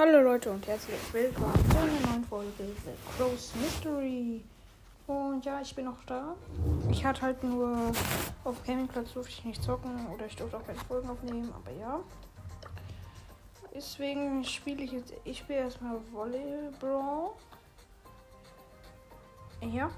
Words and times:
Hallo 0.00 0.22
Leute 0.22 0.50
und 0.50 0.66
herzlich 0.66 0.96
willkommen 1.12 1.52
zu 1.70 1.76
einer 1.76 2.08
neuen 2.08 2.24
Folge 2.24 2.50
The 2.56 2.90
Close 3.18 3.58
Mystery. 3.58 4.40
Und 5.06 5.44
ja, 5.44 5.60
ich 5.60 5.74
bin 5.74 5.84
noch 5.84 6.02
da. 6.06 6.36
Ich 6.90 7.04
hatte 7.04 7.20
halt 7.20 7.44
nur 7.44 7.92
auf 8.44 8.64
Campingplatz 8.64 9.12
durfte 9.12 9.30
ich 9.30 9.44
nicht 9.44 9.62
zocken 9.62 10.06
oder 10.06 10.24
ich 10.24 10.34
durfte 10.36 10.56
auch 10.56 10.66
keine 10.66 10.78
Folgen 10.78 11.10
aufnehmen, 11.10 11.52
aber 11.54 11.70
ja. 11.78 12.00
Deswegen 13.74 14.42
spiele 14.42 14.84
ich 14.84 14.92
jetzt, 14.92 15.12
ich 15.24 15.36
spiele 15.36 15.58
erstmal 15.58 15.98
Volleyball. 16.10 17.32
Ja, 19.60 19.90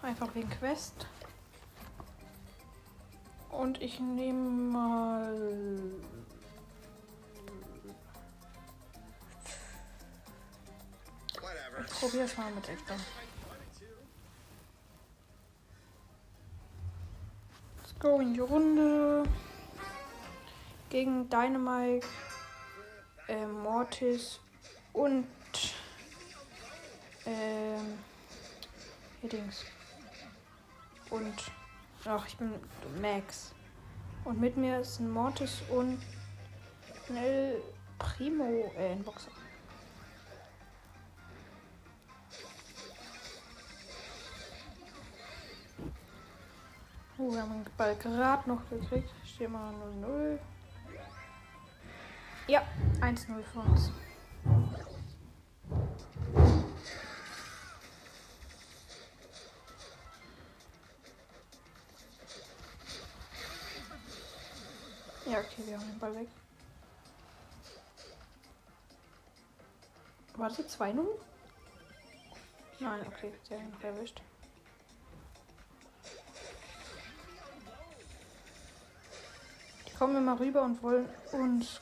einfach 0.00 0.34
wegen 0.34 0.48
Quest. 0.48 1.06
Und 3.50 3.82
ich 3.82 4.00
nehme 4.00 4.48
mal 4.72 5.36
Es 12.04 12.36
mal 12.36 12.50
mit 12.50 12.68
Edgar. 12.68 12.96
Let's 17.78 17.94
go 18.00 18.18
in 18.18 18.34
die 18.34 18.40
Runde. 18.40 19.22
Gegen 20.90 21.30
Dynamite, 21.30 22.04
äh, 23.28 23.46
Mortis 23.46 24.40
und 24.92 25.28
ähm, 27.24 27.98
hier 29.20 29.30
Dings. 29.30 29.64
Und 31.08 31.52
ach, 32.04 32.26
ich 32.26 32.36
bin 32.36 32.52
Max. 33.00 33.52
Und 34.24 34.40
mit 34.40 34.56
mir 34.56 34.80
ist 34.80 34.98
ein 34.98 35.08
Mortis 35.08 35.62
und 35.70 36.02
ein 37.08 37.16
El 37.16 37.62
Primo, 38.00 38.72
äh, 38.76 38.90
ein 38.90 39.04
Boxer. 39.04 39.30
Oh, 47.22 47.32
wir 47.32 47.42
haben 47.42 47.62
den 47.62 47.76
Ball 47.76 47.94
gerade 47.94 48.50
noch 48.50 48.68
gekriegt. 48.68 49.08
Stehen 49.24 49.52
mal 49.52 49.72
0-0. 49.72 50.38
Ja, 52.48 52.64
1-0 53.00 53.42
für 53.44 53.60
uns. 53.60 53.92
Ja, 65.24 65.38
okay, 65.38 65.62
wir 65.64 65.78
haben 65.78 65.86
den 65.86 65.98
Ball 66.00 66.16
weg. 66.16 66.28
War 70.34 70.48
das 70.48 70.58
jetzt 70.58 70.80
2-0? 70.80 71.06
Nein, 72.80 73.06
okay, 73.06 73.32
sie 73.44 73.54
haben 73.54 73.68
ihn 73.68 73.80
erwischt. 73.80 74.20
Kommen 80.02 80.16
immer 80.16 80.40
rüber 80.40 80.62
und 80.62 80.82
wollen 80.82 81.08
uns 81.30 81.80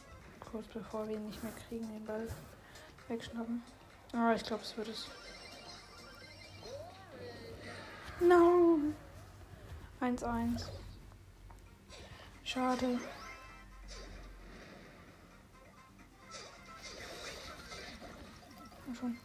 kurz 0.53 0.67
bevor 0.67 1.09
wir 1.09 1.17
ihn 1.17 1.29
nicht 1.29 1.43
mehr 1.43 1.55
kriegen, 1.67 1.89
den 1.91 2.05
Ball 2.05 2.29
wegschnappen. 3.09 3.63
Aber 4.13 4.35
ich 4.35 4.45
glaube, 4.45 4.63
es 4.63 4.77
wird 4.77 4.89
es. 4.89 5.07
No! 8.21 8.79
1-1. 10.03 10.67
Schade. 12.45 13.01
Schon. 19.01 19.19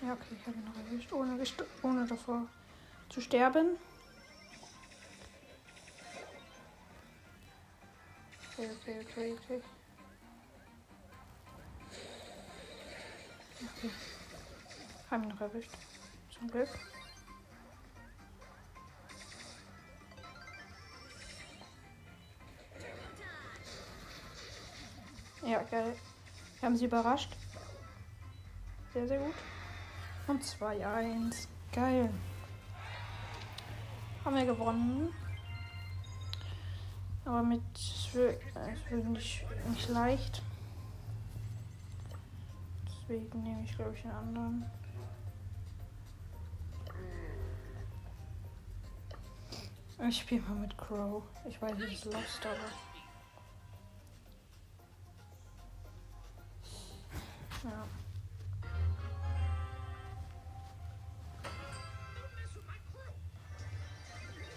Ja, 0.00 0.14
okay, 0.14 0.34
ich 0.34 0.46
habe 0.46 0.56
ihn 0.56 0.64
noch 0.64 0.76
erwischt, 0.78 1.12
ohne, 1.12 1.44
ohne 1.82 2.06
davor 2.06 2.46
zu 3.10 3.20
sterben. 3.20 3.76
Okay, 8.60 8.68
okay, 8.76 9.00
okay, 9.00 9.32
okay. 9.32 9.62
Okay. 13.64 13.90
Haben 15.10 15.22
ihn 15.22 15.28
noch 15.30 15.40
erwischt. 15.40 15.70
Zum 16.30 16.50
Glück. 16.50 16.68
Ja, 25.42 25.62
geil. 25.62 25.96
Wir 26.58 26.66
haben 26.66 26.76
sie 26.76 26.84
überrascht. 26.84 27.34
Sehr, 28.92 29.08
sehr 29.08 29.20
gut. 29.20 29.34
Und 30.26 30.42
2-1. 30.42 31.48
Geil. 31.72 32.12
Haben 34.22 34.36
wir 34.36 34.44
gewonnen. 34.44 35.14
Aber 37.30 37.44
mit 37.44 37.62
es 37.76 38.12
wird, 38.12 38.40
es 38.56 38.90
wird 38.90 39.04
nicht, 39.04 39.88
leicht. 39.88 40.42
Deswegen 42.84 43.44
nehme 43.44 43.62
ich 43.62 43.76
glaube 43.76 43.94
ich 43.94 44.04
einen 44.04 44.14
anderen. 44.14 44.64
Ich 50.08 50.18
spiele 50.18 50.42
mal 50.42 50.56
mit 50.56 50.76
Crow. 50.76 51.22
Ich 51.48 51.62
weiß 51.62 51.78
nicht, 51.78 52.04
lost, 52.06 52.44
aber. 52.44 52.56
Ja. 57.62 57.84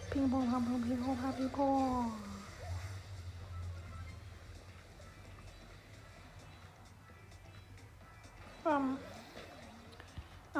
Ping 0.09 0.31
pong, 0.31 0.49
pong, 0.49 1.51
pong, 1.51 2.11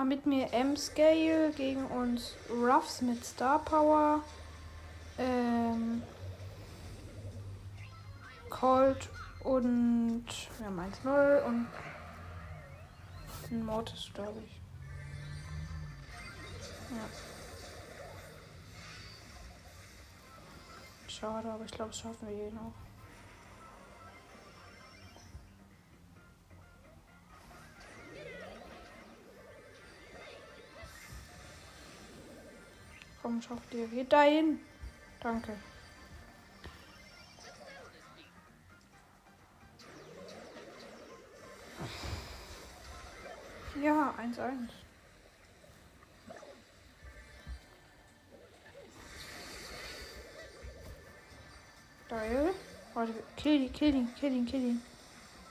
ah, 0.04 0.06
mit 0.06 0.26
mir 0.26 0.52
M-Scale 0.54 1.52
gegen 1.52 1.86
uns 1.86 2.36
Ruffs 2.50 3.02
mit 3.02 3.24
Star 3.24 3.60
Power. 3.60 4.22
Ähm, 5.18 6.04
Colt 8.50 9.10
und 9.44 10.26
wir 10.58 10.66
haben 10.68 10.80
1-0 10.80 11.44
und 11.46 11.68
ein 13.52 13.66
Mortis, 13.66 14.10
glaube 14.14 14.40
ich. 14.46 14.62
Ja. 16.90 17.10
Schade, 21.08 21.50
aber 21.50 21.66
ich 21.66 21.72
glaube, 21.72 21.92
das 21.92 22.00
schaffen 22.00 22.28
wir 22.28 22.36
hier 22.36 22.52
noch. 22.52 22.74
Komm, 33.34 33.42
schafft 33.42 33.74
ihr. 33.74 33.88
Geht 33.88 34.14
dahin. 34.14 34.60
Danke. 35.20 35.54
Ja, 43.82 44.14
1-1. 44.20 44.70
Geil. 52.10 52.54
Warte, 52.94 53.14
kill 53.36 53.64
ihn, 53.64 53.74
kill 53.74 53.96
ihn, 53.96 54.16
kill 54.16 54.32
ihn, 54.32 54.46
kill 54.46 54.62
ihn. 54.62 54.82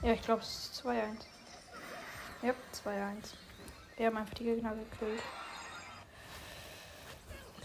Ja, 0.01 0.13
ich 0.13 0.21
glaube, 0.21 0.41
es 0.41 0.69
ist 0.71 0.85
2-1. 0.85 1.17
Ja, 2.43 2.53
2-1. 2.85 3.33
Wir 3.97 4.05
haben 4.07 4.17
einfach 4.17 4.35
die 4.35 4.45
Gegner 4.45 4.73
gekillt. 4.73 5.21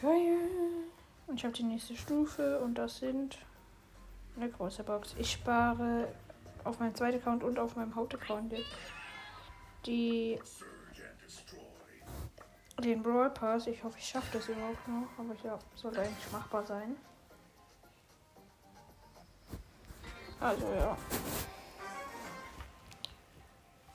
Geil. 0.00 0.38
Und 1.26 1.36
ich 1.36 1.44
habe 1.44 1.54
die 1.54 1.64
nächste 1.64 1.96
Stufe 1.96 2.60
und 2.60 2.74
das 2.76 2.98
sind 2.98 3.38
eine 4.36 4.48
große 4.48 4.84
Box. 4.84 5.14
Ich 5.18 5.32
spare 5.32 6.08
auf 6.64 6.78
meinem 6.78 6.94
zweiten 6.94 7.18
Account 7.18 7.42
und 7.42 7.58
auf 7.58 7.76
meinem 7.76 7.94
Hauptaccount 7.94 8.52
jetzt 8.52 8.66
die 9.86 10.40
den 12.82 13.02
Brawl 13.02 13.30
Pass. 13.30 13.66
Ich 13.66 13.82
hoffe, 13.82 13.98
ich 13.98 14.06
schaffe 14.06 14.38
das 14.38 14.48
überhaupt 14.48 14.86
noch, 14.86 15.08
aber 15.18 15.34
ja, 15.42 15.58
sollte 15.74 16.00
eigentlich 16.00 16.32
machbar 16.32 16.64
sein. 16.64 16.96
Also 20.40 20.66
ja. 20.72 20.96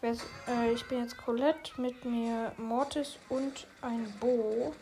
Äh, 0.02 0.74
Ich 0.74 0.86
bin 0.90 1.00
jetzt 1.00 1.18
Colette 1.18 1.80
mit 1.80 2.04
mir 2.04 2.52
Mortis 2.58 3.18
und 3.30 3.68
ein 3.82 4.14
Bo. 4.20 4.74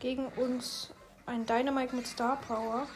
Gegen 0.00 0.26
uns 0.28 0.92
ein 1.26 1.44
Dynamite 1.44 1.94
mit 1.96 2.06
Star 2.06 2.36
Power. 2.36 2.86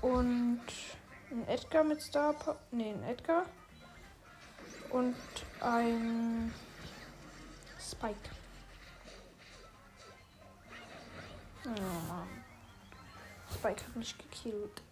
Und 0.00 0.62
ein 1.30 1.48
Edgar 1.48 1.84
mit 1.84 2.02
Star 2.02 2.32
Power. 2.32 2.58
Nee, 2.70 2.92
ein 2.92 3.02
Edgar. 3.04 3.46
und 4.92 5.16
ein 5.60 6.52
Spike. 7.80 8.30
Oh 11.64 12.08
Mann. 12.08 12.28
Spike 13.52 13.82
hat 13.86 13.96
mich 13.96 14.16
gekillt. 14.18 14.82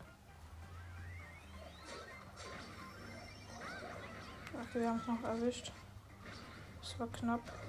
Okay, 4.55 4.81
wir 4.81 4.89
haben 4.89 5.01
es 5.01 5.07
noch 5.07 5.23
erwischt. 5.29 5.73
Das 6.81 6.99
war 6.99 7.09
knapp. 7.09 7.60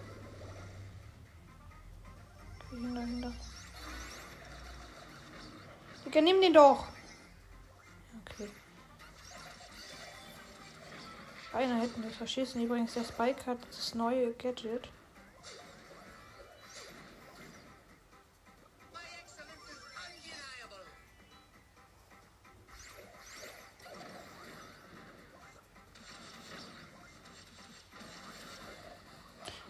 Hinter, 2.71 3.01
hinter. 3.01 3.33
Digga, 6.05 6.21
nimm 6.21 6.41
den 6.41 6.53
doch. 6.53 6.87
Okay. 8.25 8.49
Einer 11.53 11.81
hätten 11.81 12.01
das 12.01 12.15
verschissen. 12.15 12.63
Übrigens, 12.63 12.93
der 12.93 13.03
Spike 13.03 13.45
hat 13.45 13.59
das 13.69 13.93
neue 13.93 14.33
Gadget. 14.33 14.89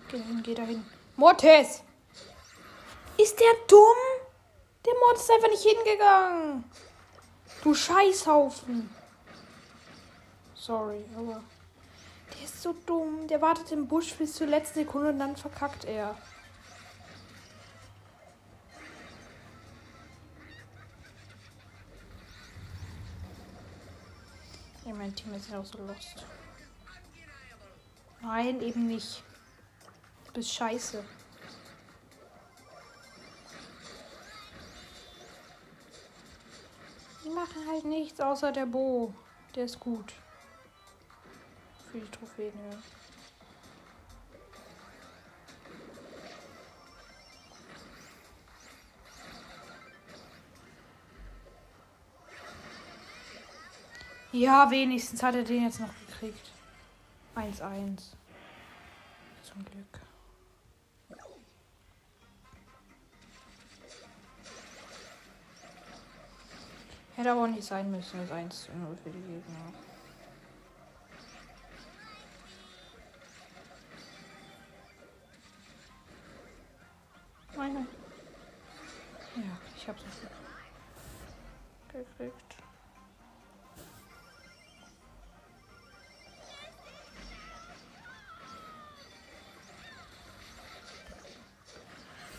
Geh 0.09 0.17
dahin, 0.17 0.43
geh 0.43 0.53
dahin. 0.53 0.85
Mortis! 1.15 1.83
Ist 3.21 3.39
der 3.39 3.53
dumm? 3.67 3.97
Der 4.83 4.93
Mord 4.95 5.17
ist 5.17 5.29
einfach 5.29 5.49
nicht 5.49 5.63
hingegangen. 5.63 6.63
Du 7.63 7.75
Scheißhaufen. 7.75 8.89
Sorry, 10.55 11.05
aber. 11.15 11.43
Der 12.33 12.43
ist 12.43 12.63
so 12.63 12.73
dumm. 12.85 13.27
Der 13.27 13.39
wartet 13.41 13.71
im 13.73 13.87
Busch 13.87 14.15
bis 14.15 14.33
zur 14.33 14.47
letzten 14.47 14.79
Sekunde 14.79 15.09
und 15.09 15.19
dann 15.19 15.35
verkackt 15.35 15.85
er. 15.85 16.17
Ja, 24.85 24.93
mein 24.95 25.13
Team 25.13 25.33
ist 25.35 25.49
ja 25.49 25.59
auch 25.59 25.65
so 25.65 25.77
lost. 25.77 26.25
Nein, 28.21 28.61
eben 28.61 28.87
nicht. 28.87 29.23
Du 30.25 30.33
bist 30.33 30.51
scheiße. 30.53 31.03
Machen 37.33 37.67
halt 37.69 37.85
nichts 37.85 38.19
außer 38.19 38.51
der 38.51 38.65
Bo. 38.65 39.13
Der 39.55 39.65
ist 39.65 39.79
gut. 39.79 40.13
Für 41.91 41.99
die 41.99 42.11
Trophäen, 42.11 42.53
ja. 42.71 42.77
Ja, 54.33 54.71
wenigstens 54.71 55.21
hat 55.21 55.35
er 55.35 55.43
den 55.43 55.63
jetzt 55.63 55.79
noch 55.79 55.93
gekriegt. 56.07 56.51
1-1. 57.35 58.13
Zum 59.43 59.65
Glück. 59.65 60.10
Hätte 67.15 67.31
aber 67.31 67.47
nicht 67.47 67.63
sein 67.63 67.91
müssen, 67.91 68.19
das 68.21 68.31
1 68.31 68.63
zu 68.63 68.71
0 68.71 68.97
für 69.03 69.09
die 69.09 69.19
Gegner. 69.19 69.73
Meine. 77.55 77.79
Ja, 79.35 79.43
ich 79.75 79.87
hab's 79.87 80.03
nicht 80.03 80.21
gekriegt. 81.91 82.55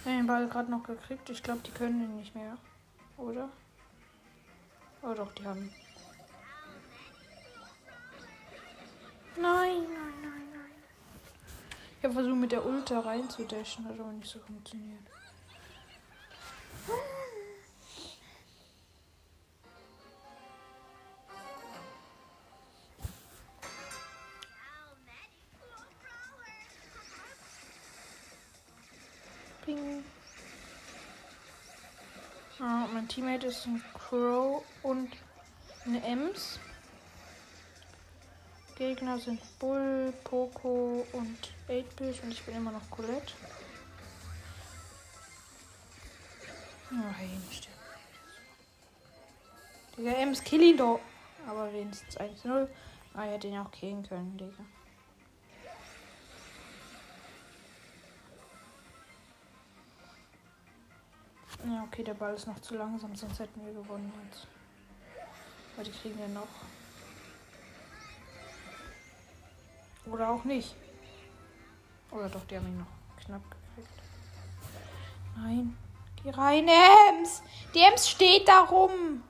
Ich 0.00 0.06
hab 0.06 0.16
den 0.16 0.26
Ball 0.26 0.48
gerade 0.48 0.70
noch 0.70 0.82
gekriegt. 0.82 1.30
Ich 1.30 1.42
glaube, 1.42 1.60
die 1.60 1.70
können 1.70 2.02
ihn 2.02 2.16
nicht 2.16 2.34
mehr. 2.34 2.56
Oder? 3.16 3.48
Oh 5.02 5.14
doch, 5.14 5.32
die 5.34 5.44
haben. 5.44 5.72
Nein, 9.36 9.82
nein, 9.82 10.14
nein, 10.22 10.48
nein. 10.52 10.70
Ich 11.98 12.04
habe 12.04 12.14
versucht 12.14 12.36
mit 12.36 12.52
der 12.52 12.64
Ulta 12.64 13.00
reinzudashen, 13.00 13.84
hat 13.86 13.98
aber 13.98 14.12
nicht 14.12 14.30
so 14.30 14.38
funktioniert. 14.38 15.00
Teammate 33.12 33.48
ist 33.48 33.66
ein 33.66 33.84
Crow 33.92 34.64
und 34.82 35.10
eine 35.84 36.02
Ems. 36.02 36.58
Gegner 38.78 39.18
sind 39.18 39.38
Bull, 39.58 40.14
Poco 40.24 41.06
und 41.12 41.36
8-Bit 41.68 42.22
und 42.22 42.32
ich 42.32 42.42
bin 42.44 42.56
immer 42.56 42.72
noch 42.72 42.88
Colette. 42.90 43.34
Nein, 46.90 47.42
stimmt. 47.50 47.76
Digga, 49.98 50.12
Ems 50.12 50.42
kill 50.42 50.62
ihn 50.62 50.78
doch. 50.78 51.00
Aber 51.46 51.70
wenigstens 51.70 52.16
1-0. 52.16 52.66
Ah, 53.12 53.26
er 53.26 53.32
hätte 53.32 53.48
ihn 53.48 53.58
auch 53.58 53.70
killen 53.72 54.08
können, 54.08 54.38
Digga. 54.38 54.64
Ja, 61.64 61.84
okay, 61.84 62.02
der 62.02 62.14
Ball 62.14 62.34
ist 62.34 62.46
noch 62.46 62.58
zu 62.60 62.74
langsam, 62.74 63.14
sonst 63.14 63.38
hätten 63.38 63.64
wir 63.64 63.72
gewonnen 63.72 64.12
jetzt. 64.26 64.46
Aber 65.74 65.84
die 65.84 65.92
kriegen 65.92 66.18
den 66.18 66.34
noch. 66.34 66.48
Oder 70.06 70.30
auch 70.30 70.44
nicht. 70.44 70.74
Oder 72.10 72.28
doch, 72.28 72.44
die 72.46 72.56
haben 72.56 72.66
ihn 72.66 72.78
noch 72.78 73.24
knapp 73.24 73.42
gekriegt. 73.76 74.02
Nein. 75.36 75.76
Geh 76.22 76.30
rein, 76.30 76.68
Ems! 76.68 77.42
Die 77.74 77.80
Ems 77.80 78.08
steht 78.08 78.46
da 78.48 78.60
rum! 78.60 79.22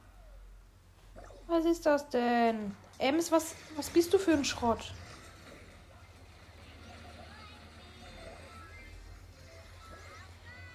Was 1.46 1.64
ist 1.66 1.84
das 1.84 2.08
denn? 2.08 2.74
Ems, 2.98 3.30
was, 3.30 3.54
was 3.76 3.90
bist 3.90 4.12
du 4.12 4.18
für 4.18 4.32
ein 4.32 4.44
Schrott? 4.44 4.92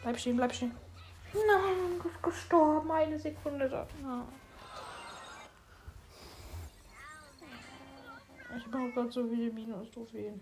Bleib 0.03 0.19
stehen, 0.19 0.37
bleib 0.37 0.53
stehen. 0.53 0.87
Nein, 1.34 2.01
gestorben. 2.22 2.91
Eine 2.91 3.19
Sekunde. 3.19 3.88
Ich 8.57 8.65
brauche 8.72 8.91
gerade 8.91 9.12
so 9.12 9.27
viele 9.27 9.51
Minus-Trophäen. 9.51 10.41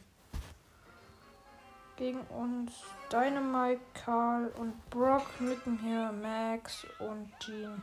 Gegen 1.98 2.22
uns 2.28 2.72
Dynamite, 3.12 3.82
Karl 3.94 4.48
und 4.58 4.90
Brock 4.90 5.26
mitten 5.40 5.78
hier, 5.80 6.12
Max 6.12 6.86
und 7.00 7.32
Jean. 7.40 7.82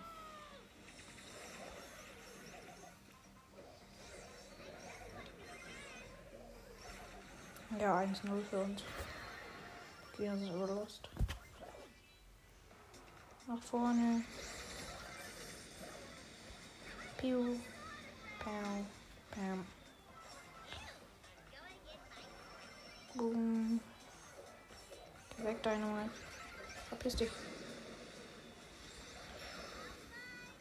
Ja, 7.80 7.99
1-0 7.99 8.42
für 8.50 8.59
uns. 8.59 8.82
Gehen 10.18 10.38
sind 10.38 10.50
aber 10.54 10.66
lost. 10.66 11.09
Nach 13.52 13.62
vorne. 13.64 14.25
Piu. 17.18 17.61
Pau. 18.38 18.87
Pam. 19.30 19.66
Boom. 23.14 23.78
Geh 25.37 25.44
weg, 25.44 25.62
Dynamite. 25.62 26.11
Verpiss 26.88 27.16
dich. 27.16 27.30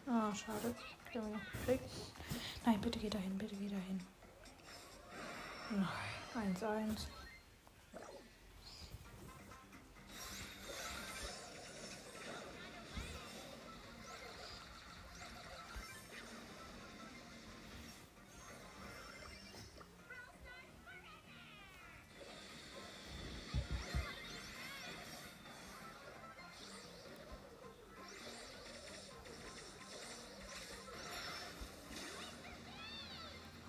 Ah, 0.05 0.35
schade. 0.35 0.75
Ich 1.09 1.17
habe 1.17 1.29
noch 1.29 1.39
gekriegt. 1.39 1.89
Nein, 2.65 2.81
bitte 2.81 2.99
geh 2.99 3.09
dahin, 3.09 3.37
bitte 3.37 3.55
geh 3.55 3.69
dahin. 3.69 4.05
1-1. 6.35 7.07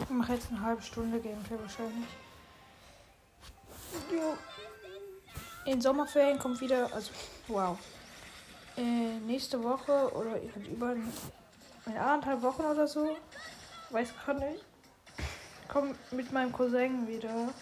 Ich 0.02 0.10
mache 0.12 0.34
jetzt 0.34 0.52
eine 0.52 0.62
halbe 0.62 0.84
Stunde 0.84 1.20
Gameplay 1.20 1.58
wahrscheinlich. 1.60 2.10
Jo. 4.12 4.38
In 5.66 5.82
Sommerferien 5.82 6.38
kommt 6.38 6.62
wieder, 6.62 6.94
also 6.94 7.12
wow. 7.48 7.80
Äh, 8.78 9.18
nächste 9.22 9.64
Woche 9.64 10.14
oder 10.14 10.40
über 10.70 10.92
in 10.94 11.98
anderthalb 11.98 12.44
Wochen 12.44 12.62
oder 12.62 12.88
so, 12.88 13.18
weiß 13.90 14.14
gerade 14.24 14.42
nicht, 14.42 14.64
kommt 15.76 16.14
mit 16.14 16.32
meinem 16.32 16.54
Cousin 16.54 17.06
wieder 17.06 17.54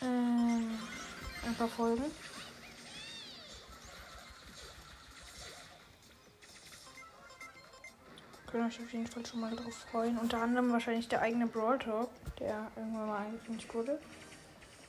ähm, 0.00 0.78
ein 1.44 1.54
paar 1.54 1.68
Folgen. 1.68 2.04
Können 8.46 8.66
euch 8.66 8.80
auf 8.80 8.90
jeden 8.90 9.06
Fall 9.06 9.26
schon 9.26 9.40
mal 9.40 9.54
drauf 9.54 9.74
freuen. 9.90 10.16
Unter 10.16 10.40
anderem 10.40 10.72
wahrscheinlich 10.72 11.06
der 11.06 11.20
eigene 11.20 11.46
Brawl 11.46 11.78
Talk, 11.78 12.08
der 12.38 12.70
irgendwann 12.74 13.08
mal 13.08 13.26
angekündigt 13.26 13.74
wurde. 13.74 14.00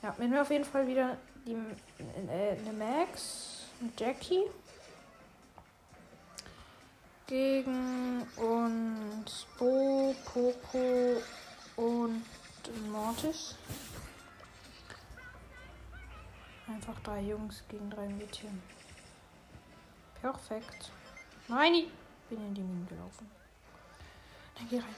Ja, 0.02 0.16
mit 0.18 0.30
mir 0.30 0.44
auf 0.44 0.50
jeden 0.50 0.64
Fall 0.64 0.88
wieder 0.88 1.18
die, 1.46 1.52
äh, 1.52 2.58
eine 2.58 2.72
Max, 2.72 3.66
eine 3.82 3.92
Jackie. 4.00 4.44
Gegen 7.28 8.26
uns 8.38 9.46
Bo, 9.60 10.16
Poco 10.24 11.22
und 11.82 12.24
Mortis. 12.92 13.56
Einfach 16.68 17.00
drei 17.02 17.22
Jungs 17.22 17.64
gegen 17.70 17.90
drei 17.90 18.08
Mädchen. 18.08 18.62
Perfekt. 20.22 20.92
Nein, 21.48 21.74
ich 21.74 21.88
bin 22.30 22.46
in 22.46 22.54
die 22.54 22.62
Minen 22.62 22.88
gelaufen. 22.88 23.30
Dann 24.56 24.70
geh 24.70 24.78
rein. 24.78 24.96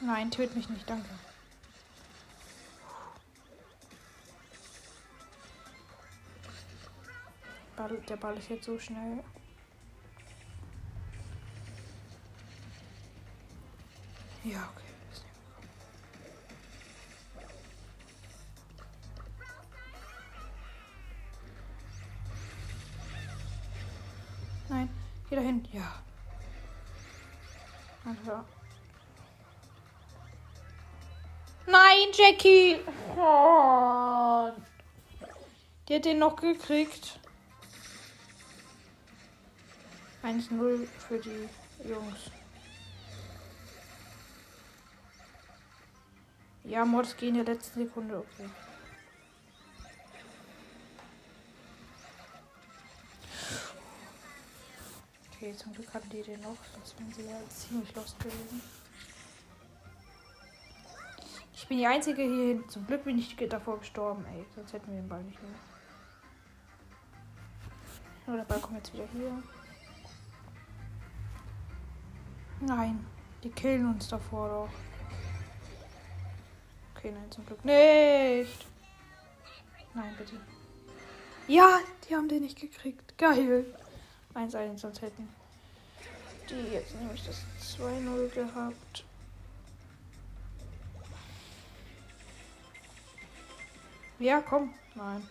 Nein, 0.00 0.30
töt 0.30 0.54
mich 0.54 0.68
nicht, 0.68 0.88
danke. 0.88 1.08
Der 8.08 8.16
Ball 8.16 8.36
ist 8.38 8.48
jetzt 8.48 8.64
so 8.64 8.78
schnell. 8.78 9.22
Ja, 14.44 14.70
okay. 14.74 14.84
Nein, 24.70 24.88
geh 25.28 25.36
dahin. 25.36 25.68
Ja. 25.72 26.02
Also. 28.04 28.44
Nein, 31.66 32.08
Jackie! 32.14 32.78
Oh. 33.16 34.50
Die 35.88 35.94
hat 35.96 36.04
den 36.06 36.18
noch 36.18 36.36
gekriegt. 36.36 37.18
1-0 40.28 40.86
für 40.86 41.18
die 41.18 41.48
Jungs. 41.88 42.30
Ja, 46.64 46.84
Mods 46.84 47.16
gehen 47.16 47.34
in 47.34 47.44
der 47.46 47.54
letzten 47.54 47.80
Sekunde, 47.84 48.18
okay. 48.18 48.50
Okay, 55.32 55.56
zum 55.56 55.72
Glück 55.72 55.94
hatten 55.94 56.10
die 56.10 56.22
den 56.22 56.40
noch, 56.42 56.56
sonst 56.74 56.98
wären 56.98 57.12
sie 57.14 57.22
ja 57.22 57.40
ziemlich 57.48 57.94
lost 57.94 58.18
gewesen. 58.18 58.60
Ich 61.54 61.66
bin 61.68 61.78
die 61.78 61.86
Einzige 61.86 62.22
hier 62.22 62.48
hinten. 62.48 62.68
Zum 62.68 62.86
Glück 62.86 63.04
bin 63.04 63.18
ich 63.18 63.34
davor 63.48 63.78
gestorben, 63.78 64.24
ey. 64.26 64.44
Sonst 64.54 64.72
hätten 64.72 64.92
wir 64.92 65.00
den 65.00 65.08
Ball 65.08 65.22
nicht 65.22 65.42
mehr. 65.42 65.52
Oh, 68.26 68.36
der 68.36 68.44
Ball 68.44 68.60
kommt 68.60 68.76
jetzt 68.76 68.92
wieder 68.92 69.06
hier. 69.12 69.42
Nein, 72.60 73.06
die 73.42 73.50
killen 73.50 73.86
uns 73.86 74.08
davor 74.08 74.48
doch. 74.48 74.68
Okay, 76.96 77.12
nein, 77.12 77.30
zum 77.30 77.46
Glück 77.46 77.64
nicht. 77.64 78.66
Nein, 79.94 80.14
bitte. 80.18 80.40
Ja, 81.46 81.80
die 82.08 82.14
haben 82.14 82.28
den 82.28 82.42
nicht 82.42 82.60
gekriegt. 82.60 83.16
Geil. 83.16 83.64
1-1, 84.34 84.78
sonst 84.78 85.00
hätten 85.02 85.28
die 86.50 86.72
jetzt 86.72 86.94
nämlich 86.94 87.24
das 87.24 87.42
2-0 87.78 88.28
gehabt. 88.30 89.04
Ja, 94.18 94.40
komm. 94.40 94.74
Nein. 94.94 95.22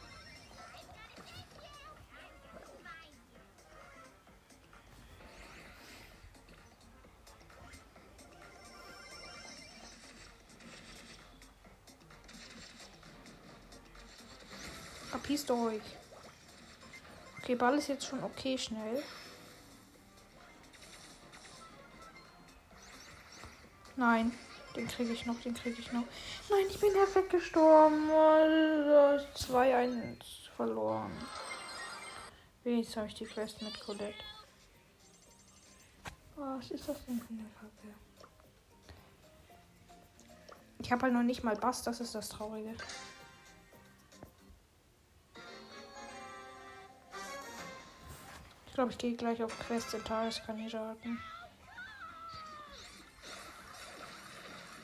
Verpisst 15.48 15.51
euch. 15.51 15.82
Okay, 17.42 17.56
Ball 17.56 17.77
ist 17.77 17.88
jetzt 17.88 18.06
schon 18.06 18.24
okay 18.24 18.58
schnell. 18.58 19.04
Nein, 23.96 24.32
den 24.75 24.88
kriege 24.88 25.13
ich 25.13 25.25
noch, 25.25 25.39
den 25.42 25.54
kriege 25.54 25.80
ich 25.80 25.92
noch. 25.92 26.04
Nein, 26.50 26.66
ich 26.70 26.80
bin 26.80 26.94
ja 26.94 27.16
weggestorben. 27.16 28.10
2-1 28.10 30.18
verloren. 30.56 31.12
Wenigstens 32.63 32.98
habe 32.98 33.08
ich 33.08 33.16
die 33.16 33.25
Quest 33.25 33.62
mit 33.62 33.80
Colette. 33.80 34.24
Oh, 36.36 36.58
was 36.58 36.70
ist 36.70 36.88
das 36.88 36.98
denn 37.06 37.20
für 37.20 37.34
eine 37.34 37.50
Kacke? 37.60 37.96
Ich 40.80 40.92
habe 40.92 41.04
halt 41.04 41.13
noch 41.13 41.24
nicht 41.24 41.44
mal 41.44 41.56
Bass, 41.56 41.82
das 41.82 42.01
ist 42.01 42.13
das 42.13 42.30
Traurige. 42.30 42.75
Glaube, 48.77 48.91
ich 48.91 49.00
gehe 49.00 49.15
gleich 49.15 49.41
auf 49.41 49.57
Quest 49.57 49.91
in 49.96 50.03
Tageskandidaten. 50.03 51.19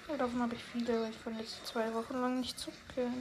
Und 0.07 0.17
davon 0.17 0.41
habe 0.41 0.55
ich 0.55 0.63
viele, 0.63 0.99
weil 0.99 1.11
ich 1.11 1.17
von 1.17 1.37
jetzt 1.37 1.67
zwei 1.67 1.93
Wochen 1.93 2.19
lang 2.19 2.39
nicht 2.39 2.57
zucke. 2.57 3.11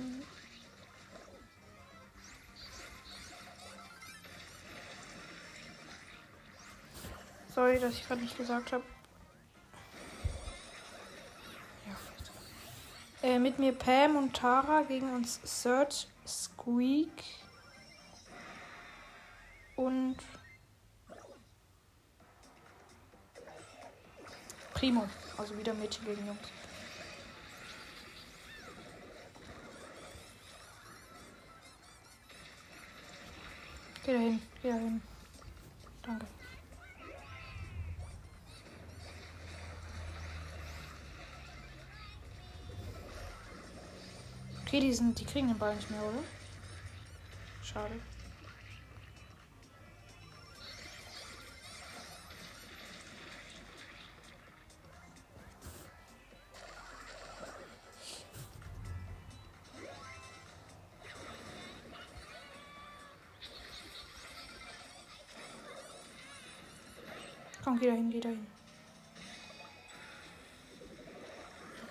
Sorry, 7.55 7.79
dass 7.79 7.93
ich 7.93 8.09
gerade 8.09 8.23
nicht 8.23 8.39
gesagt 8.39 8.73
habe. 8.73 8.85
Ja, 13.23 13.29
äh, 13.29 13.39
mit 13.39 13.59
mir 13.59 13.73
Pam 13.75 14.17
und 14.17 14.35
Tara 14.35 14.85
gegen 14.85 15.13
uns 15.13 15.39
Search, 15.45 16.09
Squeak 16.27 17.25
und 19.77 20.17
Primo. 24.83 25.09
Also 25.39 25.57
wieder 25.57 25.75
Mädchen 25.75 26.05
gegen 26.05 26.27
Jungs. 26.27 26.41
Geh 34.05 34.13
dahin, 34.13 34.43
geh 34.61 34.71
dahin. 34.71 35.03
Danke. 36.03 36.27
Okay, 44.63 44.81
die, 44.81 44.93
sind, 44.93 45.17
die 45.21 45.25
kriegen 45.25 45.47
den 45.47 45.59
Ball 45.59 45.77
nicht 45.77 45.91
mehr, 45.93 46.03
oder? 46.03 46.25
Schade. 47.63 48.01
Komm, 67.73 67.81
geh 67.81 67.87
dahin, 67.87 68.11
geh 68.11 68.21
dahin. 68.21 68.47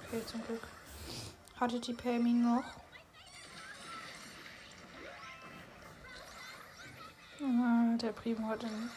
Okay, 0.06 0.24
zum 0.28 0.44
Glück. 0.44 0.62
Hatte 1.60 1.80
die 1.80 1.94
Pammy 1.94 2.34
noch. 2.34 2.64
Ah, 7.42 7.98
der 7.98 8.12
Primo 8.12 8.48
hat 8.50 8.62
den 8.62 8.92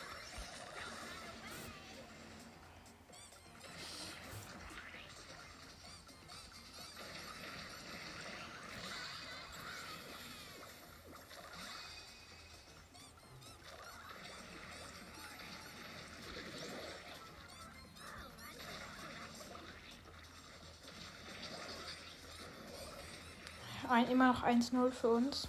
Ein, 23.94 24.10
immer 24.10 24.32
noch 24.32 24.42
1-0 24.42 24.90
für 24.90 25.08
uns. 25.08 25.46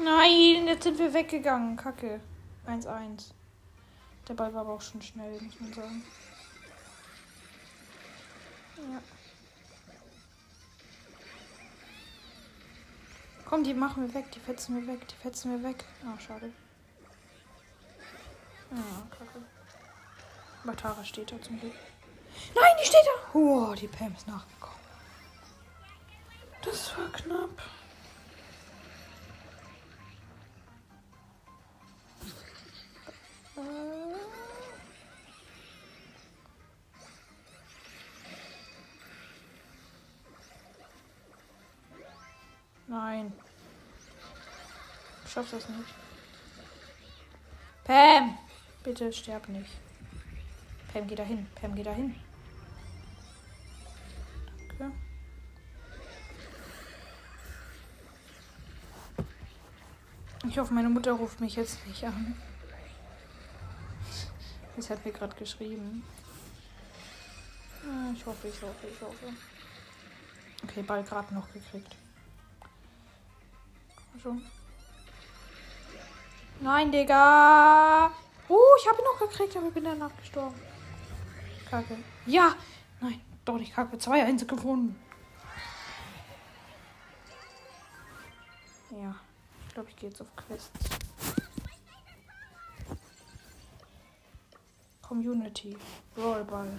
Nein, 0.00 0.66
jetzt 0.66 0.82
sind 0.82 0.98
wir 0.98 1.14
weggegangen. 1.14 1.76
Kacke. 1.76 2.20
1-1. 2.66 3.30
Der 4.26 4.34
Ball 4.34 4.52
war 4.52 4.62
aber 4.62 4.72
auch 4.72 4.80
schon 4.80 5.00
schnell, 5.00 5.40
muss 5.40 5.60
man 5.60 5.72
sagen. 5.72 6.04
Ja. 8.78 9.00
Komm, 13.44 13.62
die 13.62 13.72
machen 13.72 14.08
wir 14.08 14.14
weg, 14.14 14.32
die 14.32 14.40
fetzen 14.40 14.74
wir 14.74 14.92
weg, 14.92 15.06
die 15.06 15.14
fetzen 15.22 15.52
wir 15.52 15.62
weg. 15.62 15.84
Ah, 16.04 16.14
oh, 16.16 16.20
schade. 16.20 16.52
Ja, 18.72 19.16
kacke. 19.16 19.40
Batara 20.64 21.04
steht 21.04 21.30
da 21.30 21.40
zum 21.40 21.60
Glück. 21.60 21.74
Nein, 22.56 22.76
die 22.82 22.86
steht 22.88 23.04
da! 23.04 23.38
Oh, 23.38 23.72
die 23.74 23.86
Pam 23.86 24.12
ist 24.16 24.26
nachgekommen. 24.26 24.69
Das 26.62 26.96
war 26.96 27.08
knapp. 27.12 27.62
Nein. 42.86 43.32
Ich 45.24 45.32
schaff 45.32 45.50
das 45.50 45.68
nicht. 45.68 45.94
Pam! 47.84 48.38
Bitte 48.82 49.12
sterb 49.12 49.48
nicht. 49.48 49.70
Pam, 50.92 51.06
geh 51.06 51.14
dahin. 51.14 51.46
Pam, 51.54 51.74
geh 51.74 51.84
dahin. 51.84 52.29
Ich 60.50 60.58
hoffe, 60.58 60.74
meine 60.74 60.88
Mutter 60.88 61.12
ruft 61.12 61.40
mich 61.40 61.54
jetzt 61.54 61.86
nicht 61.86 62.04
an. 62.04 62.34
Sie 64.76 64.92
hat 64.92 65.04
mir 65.04 65.12
gerade 65.12 65.36
geschrieben. 65.36 66.02
Ich 68.16 68.26
hoffe, 68.26 68.48
ich 68.48 68.60
hoffe, 68.60 68.88
ich 68.92 69.00
hoffe. 69.00 69.32
Okay, 70.64 70.82
Ball 70.82 71.04
gerade 71.04 71.32
noch 71.32 71.52
gekriegt. 71.52 71.94
Schon. 74.20 74.42
Nein, 76.60 76.90
Digga. 76.90 78.06
Uh, 78.48 78.58
ich 78.80 78.88
habe 78.88 78.98
ihn 78.98 79.04
noch 79.04 79.28
gekriegt, 79.28 79.56
aber 79.56 79.68
ich 79.68 79.74
bin 79.74 79.84
danach 79.84 80.16
gestorben. 80.16 80.60
Kacke. 81.70 81.96
Ja. 82.26 82.56
Nein, 83.00 83.20
doch 83.44 83.56
nicht 83.56 83.72
Kacke. 83.72 83.98
Zwei 83.98 84.24
Einzel 84.24 84.48
glaube, 89.80 89.90
ich 89.90 89.96
gehe 89.96 90.10
jetzt 90.10 90.20
auf 90.20 90.36
Quests. 90.36 90.70
Community. 95.00 95.76
Brawlball. 96.14 96.78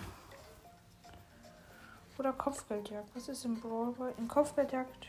Oder 2.19 2.33
Kopfgeldjagd. 2.33 3.09
Was 3.15 3.27
ist 3.27 3.43
im 3.43 3.59
Brawlball? 3.59 4.13
In 4.19 4.27
Kopfgeldjagd. 4.27 5.07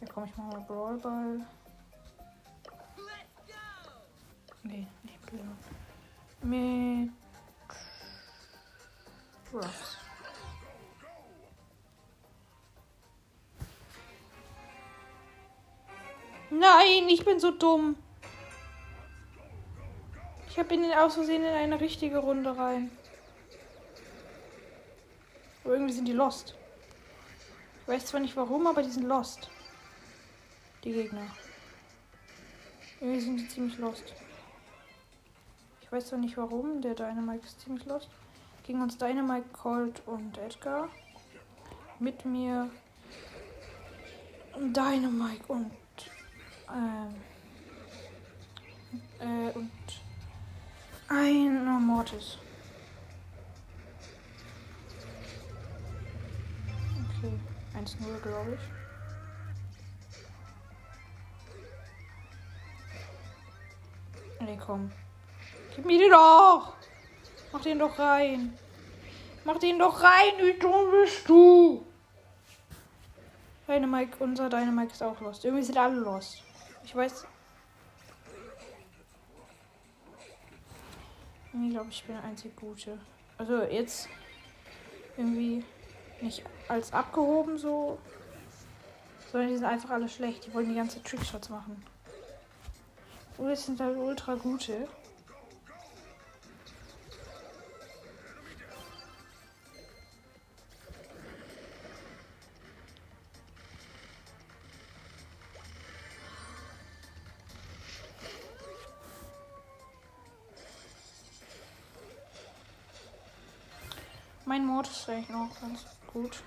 Ja, 0.00 0.06
komm, 0.12 0.24
ich 0.24 0.36
mach 0.36 0.52
mal 0.52 0.60
Brawlball. 0.60 1.40
Nee, 4.62 4.86
nicht. 5.02 5.18
Mit 6.44 7.10
Ruffs. 9.52 10.01
Nein, 16.52 17.08
ich 17.08 17.24
bin 17.24 17.40
so 17.40 17.50
dumm. 17.50 17.96
Ich 20.50 20.58
habe 20.58 20.74
ihn 20.74 20.84
aus 20.92 21.14
Versehen 21.14 21.42
in 21.42 21.54
eine 21.54 21.80
richtige 21.80 22.18
Runde 22.18 22.54
rein. 22.54 22.90
Aber 25.64 25.72
irgendwie 25.72 25.94
sind 25.94 26.06
die 26.06 26.12
lost. 26.12 26.54
Ich 27.80 27.88
weiß 27.88 28.04
zwar 28.04 28.20
nicht 28.20 28.36
warum, 28.36 28.66
aber 28.66 28.82
die 28.82 28.90
sind 28.90 29.04
lost. 29.04 29.48
Die 30.84 30.92
Gegner. 30.92 31.26
Irgendwie 33.00 33.20
sind 33.20 33.36
die 33.38 33.48
ziemlich 33.48 33.78
lost. 33.78 34.12
Ich 35.80 35.90
weiß 35.90 36.08
zwar 36.08 36.18
nicht 36.18 36.36
warum, 36.36 36.82
der 36.82 36.94
Dynamite 36.94 37.46
ist 37.46 37.62
ziemlich 37.62 37.86
lost. 37.86 38.10
Gegen 38.66 38.82
uns 38.82 38.98
Dynamite, 38.98 39.48
Colt 39.54 40.02
und 40.04 40.36
Edgar. 40.36 40.90
Mit 41.98 42.26
mir 42.26 42.68
Dynamite 44.54 45.46
und 45.48 45.81
ähm, 46.74 47.14
äh, 49.20 49.50
und 49.52 49.70
ein 51.08 51.64
Mortis. 51.86 52.38
Okay, 57.18 57.32
1-0 57.78 58.20
glaube 58.22 58.54
ich. 58.54 58.60
Nee, 64.40 64.58
komm. 64.64 64.90
Gib 65.74 65.84
mir 65.84 65.98
den 65.98 66.10
doch! 66.10 66.74
Mach 67.52 67.60
den 67.62 67.78
doch 67.78 67.98
rein! 67.98 68.58
Mach 69.44 69.58
den 69.58 69.78
doch 69.78 70.02
rein, 70.02 70.32
wie 70.40 70.58
dumm 70.58 70.90
bist 70.90 71.28
du! 71.28 71.86
Dynamike, 73.68 74.16
unser 74.18 74.48
Dynamike 74.48 74.92
ist 74.92 75.02
auch 75.02 75.20
lost. 75.20 75.44
Irgendwie 75.44 75.64
sind 75.64 75.78
alle 75.78 76.00
lost. 76.00 76.42
Ich 76.84 76.94
weiß. 76.94 77.26
Ich 81.54 81.70
glaube, 81.70 81.90
ich 81.90 82.04
bin 82.04 82.14
der 82.16 82.24
einzige 82.24 82.54
Gute. 82.54 82.98
Also 83.38 83.62
jetzt 83.62 84.08
irgendwie 85.16 85.64
nicht 86.20 86.44
als 86.68 86.92
abgehoben 86.92 87.58
so, 87.58 87.98
sondern 89.30 89.50
die 89.50 89.56
sind 89.56 89.66
einfach 89.66 89.90
alle 89.90 90.08
schlecht. 90.08 90.46
Die 90.46 90.54
wollen 90.54 90.68
die 90.68 90.74
ganze 90.74 91.02
Trickshots 91.02 91.48
machen. 91.48 91.82
Oder 93.38 93.52
es 93.52 93.66
sind 93.66 93.80
halt 93.80 93.96
ultra 93.96 94.34
gute. 94.34 94.88
Mein 114.82 114.90
Mord 114.90 114.96
ist 114.96 115.08
eigentlich 115.08 115.28
noch 115.28 115.60
ganz 115.60 115.86
gut. 116.12 116.42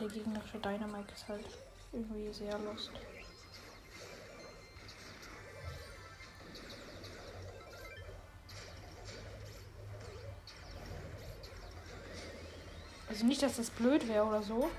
Der 0.00 0.08
gegnerische 0.08 0.58
Dynamite 0.58 1.12
ist 1.12 1.28
halt 1.28 1.46
irgendwie 1.92 2.32
sehr 2.32 2.58
lost. 2.60 2.90
Also 13.10 13.26
nicht, 13.26 13.42
dass 13.42 13.56
das 13.56 13.68
blöd 13.68 14.08
wäre 14.08 14.24
oder 14.24 14.42
so. 14.42 14.70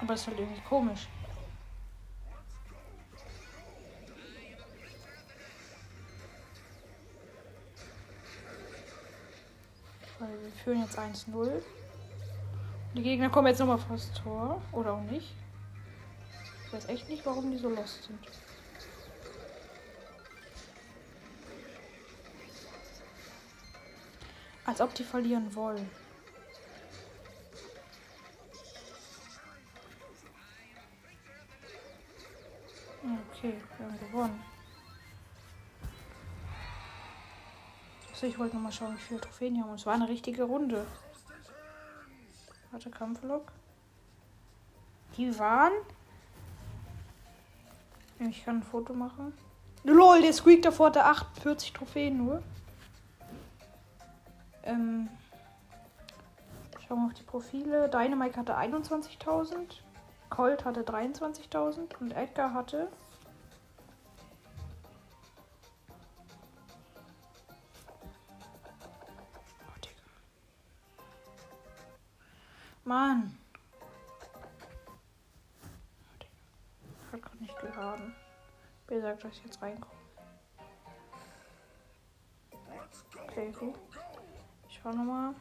Aber 0.00 0.14
es 0.14 0.20
ist 0.20 0.26
halt 0.28 0.38
irgendwie 0.38 0.62
komisch. 0.62 1.08
Führen 10.58 10.82
jetzt 10.82 10.98
1-0. 10.98 11.62
Die 12.94 13.02
Gegner 13.02 13.30
kommen 13.30 13.48
jetzt 13.48 13.58
nochmal 13.58 13.78
vor 13.78 13.96
das 13.96 14.12
Tor. 14.12 14.62
Oder 14.72 14.94
auch 14.94 15.02
nicht. 15.02 15.32
Ich 16.66 16.72
weiß 16.72 16.88
echt 16.88 17.08
nicht, 17.08 17.24
warum 17.24 17.50
die 17.50 17.56
so 17.56 17.68
lost 17.68 18.04
sind. 18.04 18.18
Als 24.64 24.80
ob 24.80 24.94
die 24.94 25.04
verlieren 25.04 25.54
wollen. 25.54 25.90
Okay, 33.32 33.54
wir 33.78 33.86
haben 33.86 33.98
gewonnen. 34.00 34.47
So, 38.18 38.26
ich 38.26 38.36
wollte 38.36 38.56
nur 38.56 38.64
mal 38.64 38.72
schauen, 38.72 38.96
wie 38.96 39.00
viele 39.00 39.20
Trophäen 39.20 39.54
wir 39.54 39.62
haben. 39.62 39.74
Es 39.74 39.86
war 39.86 39.94
eine 39.94 40.08
richtige 40.08 40.42
Runde. 40.42 40.84
Warte, 42.72 42.90
Kampflog. 42.90 43.52
Die 45.16 45.38
waren. 45.38 45.70
Ich 48.18 48.44
kann 48.44 48.56
ein 48.56 48.62
Foto 48.64 48.92
machen. 48.92 49.32
LOL, 49.84 50.20
der 50.20 50.32
Squeak 50.32 50.62
davor 50.62 50.88
hatte 50.88 51.04
48 51.04 51.72
Trophäen 51.72 52.16
nur. 52.16 52.42
Ähm. 54.64 55.08
Schauen 56.88 57.02
wir 57.02 57.06
auf 57.06 57.14
die 57.14 57.22
Profile. 57.22 57.88
Dynamite 57.88 58.36
hatte 58.36 58.58
21.000. 58.58 59.54
Colt 60.28 60.64
hatte 60.64 60.82
23.000 60.82 61.96
und 62.00 62.10
Edgar 62.10 62.52
hatte 62.52 62.88
Mann. 72.98 73.38
Hat 77.12 77.22
gerade 77.22 77.36
nicht 77.38 77.60
geladen. 77.60 78.12
Wer 78.88 79.00
sagt, 79.00 79.22
dass 79.22 79.32
ich 79.34 79.44
jetzt 79.44 79.62
reinkomme? 79.62 79.94
Okay, 83.22 83.52
gut. 83.52 83.78
Ich 84.68 84.80
schau 84.82 84.90
nochmal. 84.90 85.32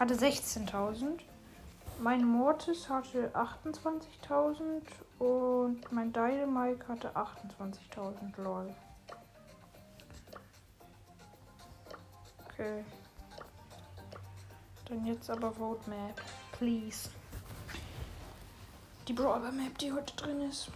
Hatte 0.00 0.14
16.000. 0.14 1.20
Mein 2.00 2.24
Mortis 2.24 2.88
hatte 2.88 3.30
28.000 3.36 4.82
und 5.20 5.92
mein 5.92 6.12
Dynamike 6.12 6.88
hatte 6.88 7.14
28.000 7.14 8.42
lol. 8.42 8.74
Okay. 12.46 12.84
Dann 14.86 15.06
jetzt 15.06 15.30
aber 15.30 15.52
Vote 15.52 15.88
Map, 15.88 16.20
please. 16.52 17.08
Die 19.08 19.12
Brawler 19.12 19.50
Map, 19.52 19.78
die 19.78 19.92
heute 19.92 20.14
drin 20.16 20.42
ist. 20.42 20.70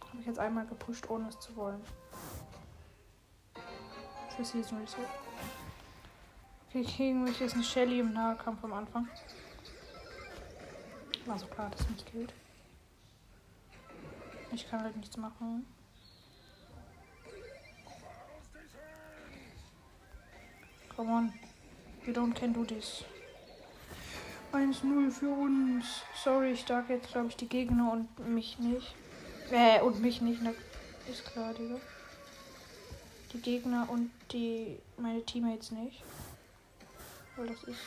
Habe 0.00 0.20
ich 0.20 0.26
jetzt 0.26 0.38
einmal 0.38 0.66
gepusht, 0.66 1.08
ohne 1.10 1.28
es 1.28 1.38
zu 1.40 1.54
wollen. 1.56 1.80
Für 4.34 4.44
Season 4.44 4.78
Reset. 4.78 4.98
Okay, 6.68 6.84
kriegen 6.84 7.24
wir 7.24 7.32
jetzt 7.32 7.54
eine 7.54 7.64
Shelly 7.64 8.00
im 8.00 8.12
Nahkampf 8.12 8.64
am 8.64 8.72
Anfang. 8.72 9.08
War 11.26 11.38
so 11.38 11.46
klar, 11.46 11.70
dass 11.70 11.80
es 11.80 11.90
nicht 11.90 12.12
gilt. 12.12 12.32
Ich 14.52 14.68
kann 14.68 14.82
halt 14.82 14.96
nichts 14.96 15.16
machen. 15.16 15.66
Come 20.96 21.10
on. 21.10 21.32
We 22.06 22.12
don't 22.12 22.34
can 22.34 22.52
do 22.52 22.64
this. 22.64 23.04
1-0 24.52 25.10
für 25.10 25.28
uns. 25.28 25.84
Sorry, 26.24 26.52
ich 26.52 26.64
darf 26.64 26.88
jetzt, 26.88 27.12
glaube 27.12 27.28
ich, 27.28 27.36
die 27.36 27.48
Gegner 27.48 27.92
und 27.92 28.28
mich 28.28 28.58
nicht. 28.58 28.94
Äh, 29.50 29.82
und 29.82 30.00
mich 30.00 30.22
nicht, 30.22 30.40
ne? 30.42 30.54
Ist 31.10 31.26
klar, 31.26 31.52
Digga. 31.52 31.76
Die 33.32 33.40
Gegner 33.40 33.86
und 33.90 34.10
die 34.32 34.78
meine 34.96 35.22
Teammates 35.22 35.70
nicht. 35.72 36.02
Weil 37.36 37.48
das 37.48 37.62
ist. 37.64 37.78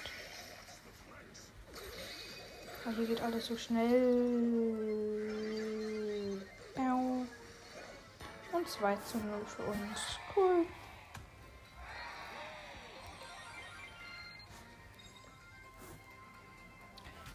Aber 2.85 2.95
hier 2.95 3.07
geht 3.07 3.21
alles 3.21 3.47
so 3.47 3.57
schnell. 3.57 4.99
Und 8.51 8.67
2 8.67 8.95
zu 9.05 9.17
0 9.17 9.25
für 9.45 9.63
uns. 9.63 10.19
Cool. 10.35 10.65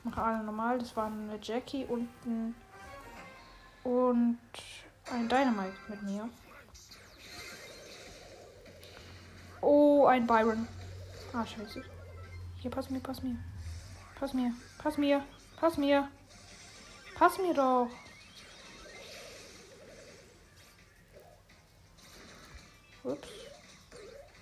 Mache 0.05 0.23
alle 0.23 0.45
normal. 0.45 0.79
Das 0.79 0.95
waren 0.97 1.29
eine 1.29 1.39
Jackie 1.43 1.85
und 1.87 2.09
ein, 2.27 2.55
und 3.83 4.39
ein 5.11 5.29
Dynamite 5.29 5.75
mit 5.89 6.03
mir. 6.03 6.29
Oh, 9.61 10.07
ein 10.07 10.27
Byron. 10.27 10.69
Ah, 11.33 11.45
scheiße. 11.45 11.83
Hier, 12.59 12.71
pass 12.71 12.91
mir, 12.91 13.01
pass 13.01 13.23
mir. 13.23 13.37
Pass 14.21 14.33
mir, 14.33 14.55
pass 14.79 14.99
mir, 14.99 15.25
pass 15.57 15.77
mir. 15.77 16.09
Pass 17.15 17.39
mir 17.39 17.55
doch. 17.55 17.89
Ups. 23.05 23.29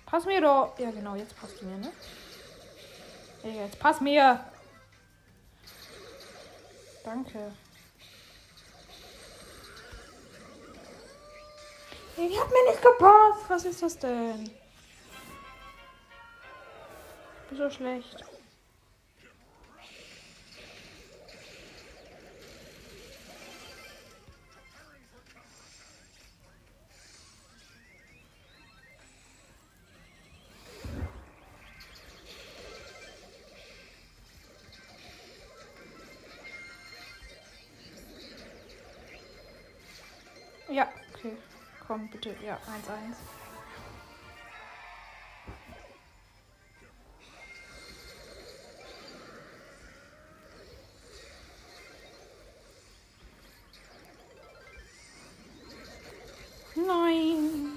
Pass 0.05 0.25
mir 0.25 0.41
doch. 0.41 0.77
Ja, 0.77 0.91
genau, 0.91 1.15
jetzt 1.15 1.35
passt 1.39 1.61
du 1.61 1.65
mir, 1.65 1.77
ne? 1.77 1.91
Ja, 3.43 3.65
jetzt 3.65 3.79
pass 3.79 3.99
mir. 4.01 4.39
Danke. 7.03 7.51
Ich 12.15 12.39
hab 12.39 12.49
mir 12.49 12.69
nicht 12.69 12.81
gepasst. 12.81 13.49
Was 13.49 13.65
ist 13.65 13.81
das 13.81 13.97
denn? 13.97 14.49
So 17.51 17.69
schlecht. 17.69 18.23
Bitte. 42.23 42.45
Ja, 42.45 42.55
1-1. 42.55 43.17
Nein. 56.75 57.73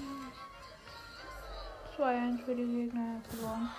2-1 1.97 2.45
für 2.45 2.55
die 2.55 2.65
Gegner 2.65 3.21
verloren. 3.27 3.69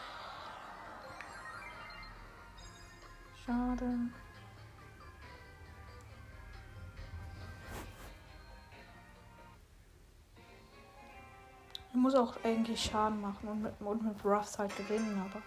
Schade. 3.46 4.27
Muss 11.98 12.14
auch 12.14 12.34
eigentlich 12.44 12.82
Schaden 12.82 13.20
machen 13.20 13.48
und 13.48 13.62
mit, 13.62 13.72
und 13.80 14.02
mit 14.02 14.24
Ruffs 14.24 14.58
halt 14.58 14.76
gewinnen, 14.76 15.20
aber. 15.20 15.42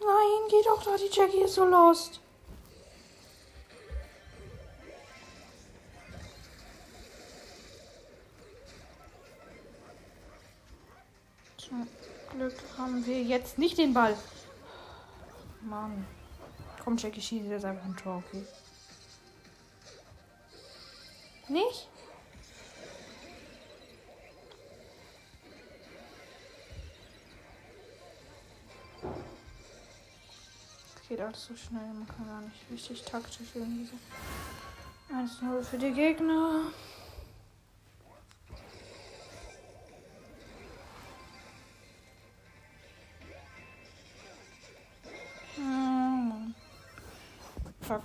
Nein, 0.00 0.48
geh 0.50 0.62
doch 0.64 0.82
da, 0.82 0.96
die 0.96 1.10
Jackie 1.12 1.42
ist 1.42 1.54
so 1.54 1.64
lost. 1.64 2.20
Zum 11.56 11.88
Glück 12.30 12.54
haben 12.78 13.04
wir 13.04 13.22
jetzt 13.22 13.58
nicht 13.58 13.78
den 13.78 13.92
Ball. 13.92 14.16
Mann. 15.62 16.15
Komm, 16.86 16.96
Jackie 16.96 17.20
schießt 17.20 17.46
jetzt 17.46 17.64
einfach 17.64 17.84
ein 17.84 17.96
Tor, 17.96 18.22
okay? 18.24 18.44
Nicht? 21.48 21.88
Geht 31.08 31.20
alles 31.20 31.44
so 31.44 31.56
schnell, 31.56 31.82
man 31.92 32.06
kann 32.06 32.24
gar 32.24 32.40
nicht 32.42 32.54
richtig 32.70 33.02
taktisch 33.02 33.48
irgendwie 33.56 33.86
so. 33.86 33.96
1-0 35.12 35.62
für 35.64 35.78
die 35.78 35.90
Gegner. 35.90 36.70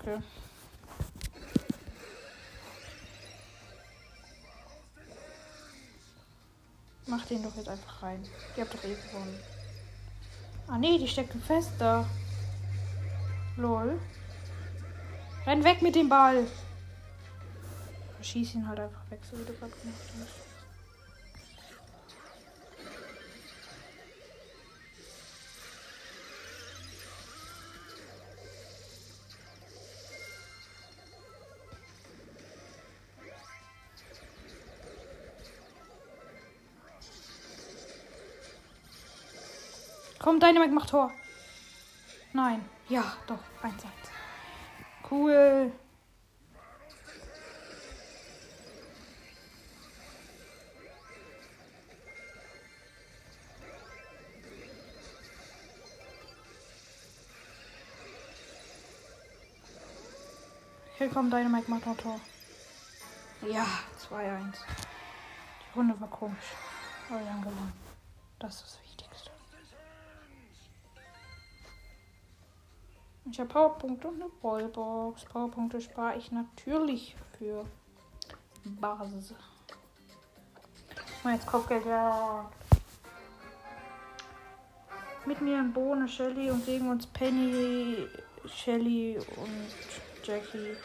Kacke. 0.02 0.24
Mach 7.08 7.26
den 7.26 7.44
doch 7.44 7.56
jetzt 7.56 7.70
einfach 7.70 8.04
rein. 8.04 8.24
Ihr 8.56 8.64
habt 8.64 8.74
doch 8.74 8.84
eh 8.84 8.96
gewonnen. 8.96 9.40
Ah 10.68 10.78
nee, 10.78 10.98
die 10.98 11.08
stecken 11.08 11.42
fest 11.42 11.72
da. 11.80 12.06
Lol. 13.58 14.00
Renn 15.46 15.64
weg 15.64 15.82
mit 15.82 15.96
dem 15.96 16.08
Ball. 16.08 16.48
Schieß 18.22 18.56
ihn 18.56 18.68
halt 18.68 18.80
einfach 18.80 19.10
weg, 19.10 19.20
so 19.30 19.38
wie 19.38 19.44
du 19.44 19.54
gerade 19.54 19.72
gemacht 19.72 19.98
hast. 20.20 20.51
Dynamite 40.42 40.74
macht 40.74 40.90
Tor. 40.90 41.12
Nein. 42.34 42.68
Ja, 42.90 43.14
doch. 43.28 43.40
1-1. 43.62 43.72
Cool. 45.10 45.72
Hier 60.98 61.10
kommt 61.10 61.32
Dynamite 61.32 61.70
macht 61.70 61.84
Tor. 62.02 62.20
Ja, 63.48 63.66
2-1. 64.10 64.54
Die 64.54 65.78
Runde 65.78 66.00
war 66.00 66.08
komisch. 66.10 66.38
Aber 67.10 67.20
wir 67.20 67.30
haben 67.30 67.42
gewonnen. 67.42 67.74
Das 68.40 68.56
ist 68.56 68.64
das 68.64 68.84
Wichtigste. 68.84 69.31
Ich 73.30 73.40
habe 73.40 73.50
Powerpunkte 73.50 74.08
und 74.08 74.22
eine 74.22 74.32
Ballbox. 74.42 75.26
Powerpunkte 75.26 75.80
spare 75.80 76.18
ich 76.18 76.32
natürlich 76.32 77.16
für 77.38 77.66
Basis. 78.64 79.36
Mal 81.24 81.36
jetzt 81.36 81.46
Kopfgeld, 81.46 81.86
ja. 81.86 82.50
Mit 85.26 85.40
mir 85.40 85.60
im 85.60 85.72
Bohne 85.72 86.08
Shelly 86.08 86.50
und 86.50 86.66
gegen 86.66 86.90
uns 86.90 87.06
Penny, 87.06 88.08
Shelly 88.48 89.20
und 89.38 90.26
Jackie. 90.26 90.76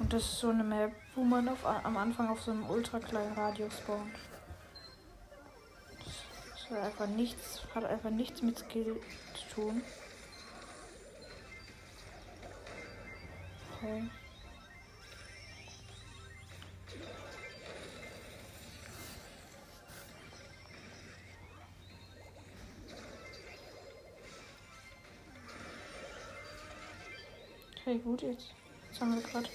Und 0.00 0.12
das 0.12 0.22
ist 0.22 0.40
so 0.40 0.50
eine 0.50 0.64
Map, 0.64 0.92
wo 1.14 1.22
man 1.22 1.48
auf, 1.48 1.64
am 1.64 1.96
Anfang 1.96 2.28
auf 2.28 2.42
so 2.42 2.50
einem 2.50 2.68
ultra 2.68 2.98
kleinen 2.98 3.34
Radio 3.34 3.70
spawnt. 3.70 4.16
Das 6.50 6.70
hat 6.70 6.84
einfach 6.84 7.06
nichts, 7.06 7.62
hat 7.72 7.84
einfach 7.84 8.10
nichts 8.10 8.42
mit 8.42 8.58
Skill 8.58 9.00
zu 9.34 9.54
tun. 9.54 9.82
Okay. 13.84 14.02
Okay, 27.76 27.98
gut, 28.02 28.22
jetzt, 28.22 28.46
jetzt 28.88 29.00
haben 29.02 29.14
wir 29.16 29.22
gerade 29.22 29.48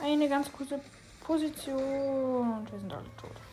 eine 0.00 0.28
ganz 0.28 0.52
gute 0.52 0.80
Position 1.24 2.52
und 2.52 2.70
wir 2.70 2.78
sind 2.78 2.92
alle 2.92 3.02
tot. 3.20 3.49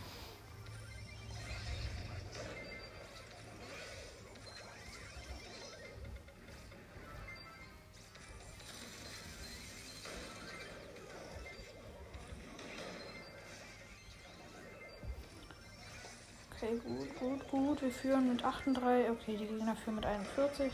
Gut. 17.50 17.82
Wir 17.82 17.92
führen 17.92 18.30
mit 18.30 18.44
38. 18.44 19.10
Okay, 19.10 19.38
die 19.38 19.46
Gegner 19.46 19.76
führen 19.76 19.96
mit 19.96 20.06
41. 20.06 20.72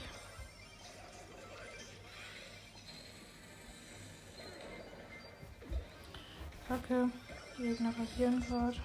Kacke. 6.68 7.10
Die 7.58 7.64
Gegner 7.64 7.94
rasieren 7.98 8.44
gerade. 8.48 8.78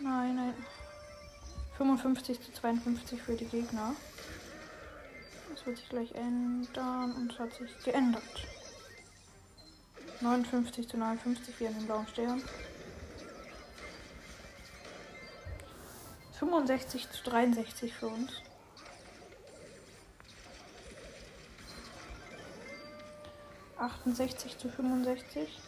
Nein, 0.00 0.36
nein. 0.36 0.54
55 1.76 2.40
zu 2.40 2.52
52 2.52 3.20
für 3.20 3.34
die 3.34 3.44
Gegner. 3.44 3.94
Wird 5.64 5.76
sich 5.76 5.88
gleich 5.88 6.12
ändern 6.12 7.12
und 7.12 7.32
es 7.32 7.38
hat 7.38 7.54
sich 7.54 7.70
geändert. 7.84 8.22
59 10.20 10.88
zu 10.88 10.96
59 10.96 11.60
wir 11.60 11.68
haben 11.68 11.78
den 11.78 11.86
blauen 11.86 12.08
Stern. 12.08 12.42
65 16.38 17.10
zu 17.10 17.30
63 17.30 17.94
für 17.94 18.08
uns. 18.08 18.32
Achtundsechzig 23.78 24.58
zu 24.58 24.68
fünfundsechzig. 24.68 25.58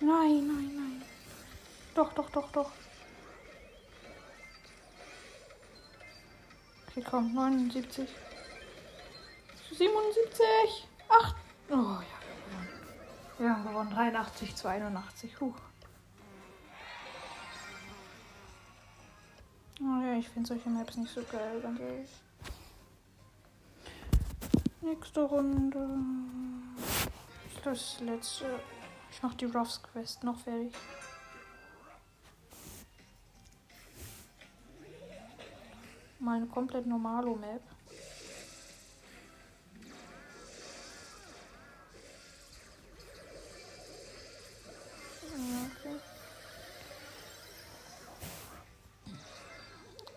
Nein, 0.00 0.46
nein, 0.46 0.70
nein. 0.74 1.02
Doch, 1.94 2.12
doch, 2.14 2.30
doch, 2.30 2.50
doch. 2.52 2.70
Okay, 7.00 7.08
komm, 7.08 7.34
79. 7.34 8.08
77. 9.72 10.88
8. 11.08 11.34
Oh 11.70 11.74
ja. 11.74 12.04
Wir 13.38 13.50
haben 13.50 13.66
gewonnen 13.66 13.90
83 13.90 14.54
zu 14.54 14.68
81. 14.68 15.40
Huch. 15.40 15.54
Oh 19.80 20.02
ja, 20.02 20.18
ich 20.18 20.28
finde 20.28 20.48
solche 20.48 20.68
Maps 20.68 20.96
nicht 20.96 21.12
so 21.12 21.22
geil, 21.22 21.60
ganz 21.62 21.80
ehrlich. 21.80 22.10
Nächste 24.82 25.22
Runde. 25.22 25.88
Das 27.64 28.00
letzte. 28.00 28.60
Ich 29.10 29.22
mach 29.22 29.34
die 29.34 29.46
Ruffs 29.46 29.82
Quest 29.82 30.22
noch 30.22 30.38
fertig. 30.38 30.74
Mal 36.20 36.36
eine 36.36 36.46
komplett 36.46 36.86
normale 36.86 37.34
Map. 37.34 37.62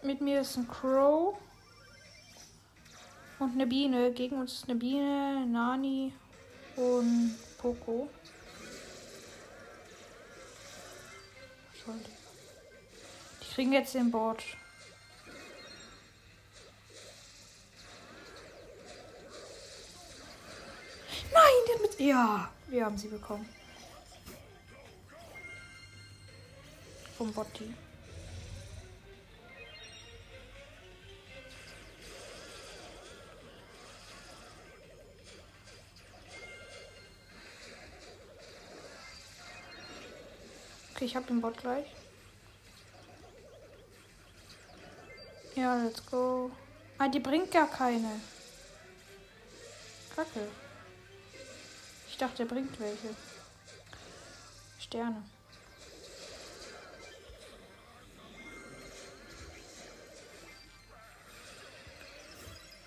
Mit 0.01 0.19
mir 0.19 0.41
ist 0.41 0.57
ein 0.57 0.67
Crow. 0.67 1.37
Und 3.39 3.53
eine 3.53 3.65
Biene. 3.65 4.11
Gegen 4.11 4.35
uns 4.41 4.55
ist 4.55 4.69
eine 4.69 4.77
Biene, 4.77 5.45
Nani 5.45 6.13
und 6.75 7.37
Poco. 7.57 8.09
Die 13.41 13.53
kriegen 13.53 13.71
jetzt 13.71 13.93
den 13.93 14.11
Board. 14.11 14.43
Ja, 22.03 22.49
wir 22.67 22.83
haben 22.83 22.97
sie 22.97 23.07
bekommen. 23.07 23.47
Vom 27.17 27.31
Botti. 27.31 27.73
Okay, 40.93 41.05
ich 41.05 41.15
hab 41.15 41.25
den 41.27 41.39
Bot 41.39 41.57
gleich. 41.57 41.85
Ja, 45.55 45.81
let's 45.81 46.05
go. 46.07 46.51
Ah, 46.97 47.07
die 47.07 47.21
bringt 47.21 47.49
gar 47.49 47.69
keine. 47.69 48.19
Kacke. 50.13 50.62
Ich 52.13 52.19
dachte, 52.19 52.43
er 52.43 52.47
bringt 52.47 52.79
welche. 52.79 53.09
Sterne. 54.77 55.23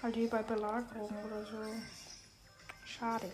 Halt 0.01 0.15
hier 0.15 0.31
bei 0.31 0.45
Belagerung 0.45 1.11
oder 1.25 1.45
so. 1.45 1.75
Schade. 2.85 3.33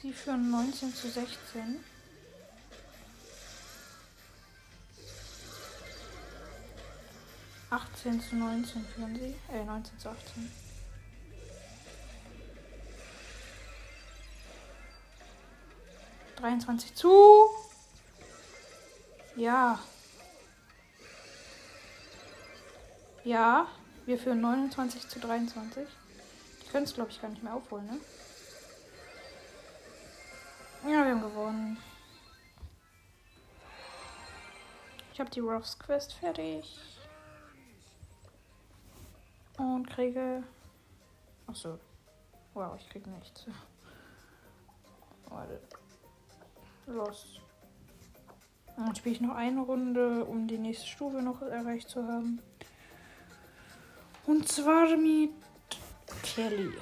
Sie 0.00 0.12
führen 0.12 0.48
19 0.48 0.94
zu 0.94 1.10
16. 1.10 1.84
Achtzehn 7.70 8.20
zu 8.20 8.36
neunzehn 8.36 8.84
führen 8.86 9.14
sie. 9.16 9.36
Äh, 9.52 9.64
19 9.64 9.98
zu 9.98 10.08
18. 10.08 10.50
Dreiundzwanzig 16.36 16.94
zu. 16.94 17.48
Ja. 19.36 19.78
Ja, 23.24 23.66
wir 24.06 24.18
führen 24.18 24.40
29 24.40 25.08
zu 25.08 25.20
23. 25.20 25.86
Die 26.62 26.68
können 26.68 26.84
es, 26.84 26.94
glaube 26.94 27.10
ich, 27.10 27.20
gar 27.20 27.28
nicht 27.28 27.42
mehr 27.42 27.54
aufholen, 27.54 27.86
ne? 27.86 28.00
Ja, 30.84 31.04
wir 31.04 31.10
haben 31.10 31.22
gewonnen. 31.22 31.76
Ich 35.12 35.20
habe 35.20 35.28
die 35.30 35.40
Ruffs 35.40 35.78
Quest 35.78 36.14
fertig. 36.14 36.78
Und 39.58 39.86
kriege. 39.90 40.42
Achso. 41.46 41.78
Wow, 42.54 42.76
ich 42.78 42.88
kriege 42.88 43.10
nichts. 43.10 43.46
Warte. 45.28 45.60
Los. 46.86 47.40
Dann 48.76 48.94
spiele 48.94 49.16
ich 49.16 49.20
noch 49.20 49.34
eine 49.34 49.60
Runde, 49.60 50.24
um 50.24 50.46
die 50.46 50.58
nächste 50.58 50.86
Stufe 50.86 51.20
noch 51.20 51.42
erreicht 51.42 51.88
zu 51.88 52.06
haben. 52.06 52.40
Und 54.26 54.48
zwar 54.48 54.96
mit 54.96 55.32
Kelly. 56.22 56.72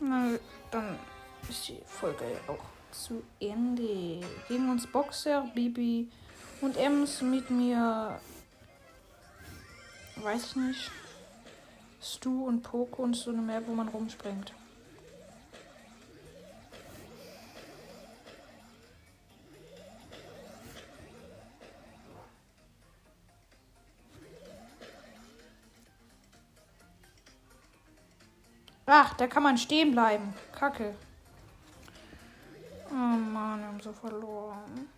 Na, 0.00 0.38
dann 0.70 0.98
ist 1.48 1.68
die 1.68 1.80
Folge 1.86 2.24
auch 2.46 2.64
zu 2.92 3.22
Ende. 3.40 4.20
Gegen 4.48 4.70
uns 4.70 4.86
Boxer, 4.86 5.48
Bibi 5.54 6.10
und 6.60 6.76
Ems 6.76 7.22
mit 7.22 7.50
mir. 7.50 8.20
Weiß 10.16 10.46
ich 10.46 10.56
nicht. 10.56 10.90
Stu 12.02 12.46
und 12.46 12.62
Poco 12.62 13.02
und 13.02 13.14
so 13.14 13.30
eine 13.30 13.42
Map, 13.42 13.64
wo 13.66 13.74
man 13.74 13.88
rumspringt. 13.88 14.52
Ach, 28.90 29.12
da 29.14 29.26
kann 29.26 29.42
man 29.42 29.58
stehen 29.58 29.92
bleiben. 29.92 30.32
Kacke. 30.50 30.94
Oh 32.90 32.94
Mann, 32.94 33.60
wir 33.60 33.66
haben 33.66 33.80
so 33.80 33.92
verloren. 33.92 34.88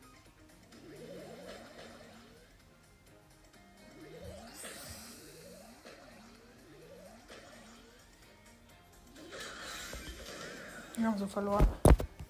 So 11.20 11.26
verloren. 11.26 11.66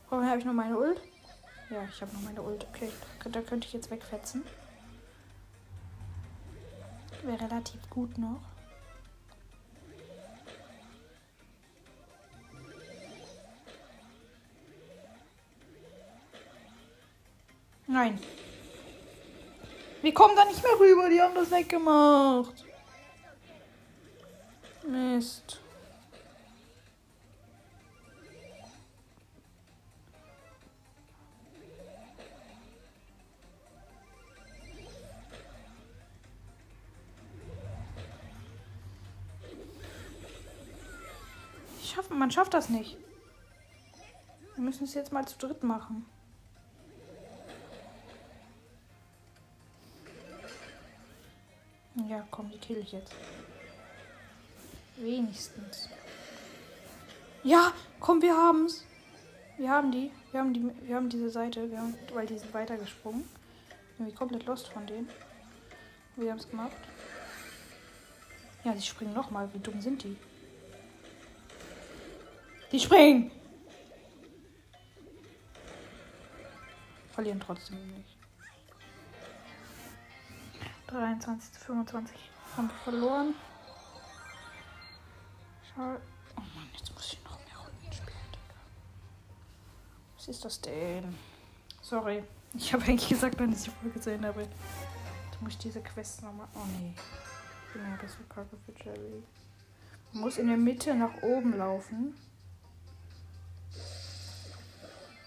Warum 0.08 0.26
habe 0.26 0.38
ich 0.38 0.44
noch 0.44 0.52
meine 0.52 0.76
Ult? 0.76 1.00
Ja, 1.70 1.84
ich 1.88 2.02
habe 2.02 2.12
noch 2.12 2.22
meine 2.22 2.42
Ult. 2.42 2.66
Okay, 2.74 2.90
da 3.30 3.40
könnte 3.40 3.66
ich 3.68 3.72
jetzt 3.72 3.90
wegfetzen. 3.90 4.44
Wäre 7.22 7.40
relativ 7.40 7.88
gut 7.88 8.18
noch. 8.18 8.40
Nein. 17.86 18.18
Wir 20.02 20.14
kommen 20.14 20.34
da 20.34 20.44
nicht 20.44 20.62
mehr 20.62 20.80
rüber. 20.80 21.08
Die 21.08 21.20
haben 21.20 21.34
das 21.34 21.50
weggemacht. 21.50 22.64
Mist. 24.88 25.60
Man 42.30 42.34
schafft 42.34 42.54
das 42.54 42.68
nicht. 42.68 42.96
Wir 44.54 44.62
müssen 44.62 44.84
es 44.84 44.94
jetzt 44.94 45.10
mal 45.10 45.26
zu 45.26 45.36
dritt 45.36 45.64
machen. 45.64 46.06
Ja, 52.08 52.24
komm, 52.30 52.52
die 52.52 52.58
kill 52.58 52.76
ich 52.76 52.92
jetzt. 52.92 53.12
Wenigstens. 54.98 55.88
Ja, 57.42 57.72
komm, 57.98 58.22
wir 58.22 58.36
haben's. 58.36 58.84
Wir 59.58 59.68
haben 59.68 59.90
die. 59.90 60.12
Wir 60.30 60.38
haben 60.38 60.54
die. 60.54 60.70
Wir 60.86 60.94
haben 60.94 61.08
diese 61.08 61.30
Seite. 61.30 61.68
Wir 61.68 61.80
haben, 61.80 61.96
weil 62.14 62.28
die 62.28 62.38
sind 62.38 62.54
weitergesprungen. 62.54 63.28
Irgendwie 63.98 64.14
komplett 64.14 64.46
lost 64.46 64.68
von 64.68 64.86
denen. 64.86 65.08
Wir 66.14 66.30
haben 66.30 66.38
es 66.38 66.48
gemacht. 66.48 66.76
Ja, 68.62 68.72
die 68.72 68.82
springen 68.82 69.14
nochmal. 69.14 69.52
Wie 69.52 69.58
dumm 69.58 69.80
sind 69.80 70.04
die? 70.04 70.16
Die 72.72 72.78
springen! 72.78 73.30
Verlieren 77.12 77.40
trotzdem 77.40 77.96
nicht. 77.96 78.16
23 80.86 81.52
zu 81.52 81.60
25 81.60 82.16
haben 82.56 82.68
wir 82.68 82.74
verloren. 82.76 83.34
Schau. 85.74 85.96
Oh 86.36 86.40
Mann, 86.40 86.68
jetzt 86.76 86.92
muss 86.94 87.12
ich 87.12 87.24
noch 87.24 87.38
mehr 87.38 87.58
Runden 87.58 87.92
spielen, 87.92 88.30
Digga. 88.32 88.60
Was 90.16 90.28
ist 90.28 90.44
das 90.44 90.60
denn? 90.60 91.14
Sorry. 91.82 92.24
Ich 92.54 92.72
habe 92.72 92.84
eigentlich 92.84 93.08
gesagt, 93.08 93.38
wenn 93.38 93.52
ich 93.52 93.62
die 93.62 93.70
Folge 93.70 94.00
zu 94.00 94.12
Ende 94.12 94.28
habe. 94.28 94.42
Jetzt 94.42 95.40
muss 95.40 95.52
ich 95.52 95.58
diese 95.58 95.80
Quest 95.80 96.22
nochmal. 96.22 96.48
Oh 96.54 96.66
nee. 96.80 96.94
Genau, 97.72 97.96
das 98.00 98.16
war 98.18 98.26
Kacke 98.28 98.56
für 98.66 98.84
Jerry. 98.84 99.22
Man 100.12 100.22
muss 100.22 100.38
in 100.38 100.48
der 100.48 100.56
Mitte 100.56 100.94
nach 100.94 101.22
oben 101.22 101.56
laufen. 101.56 102.14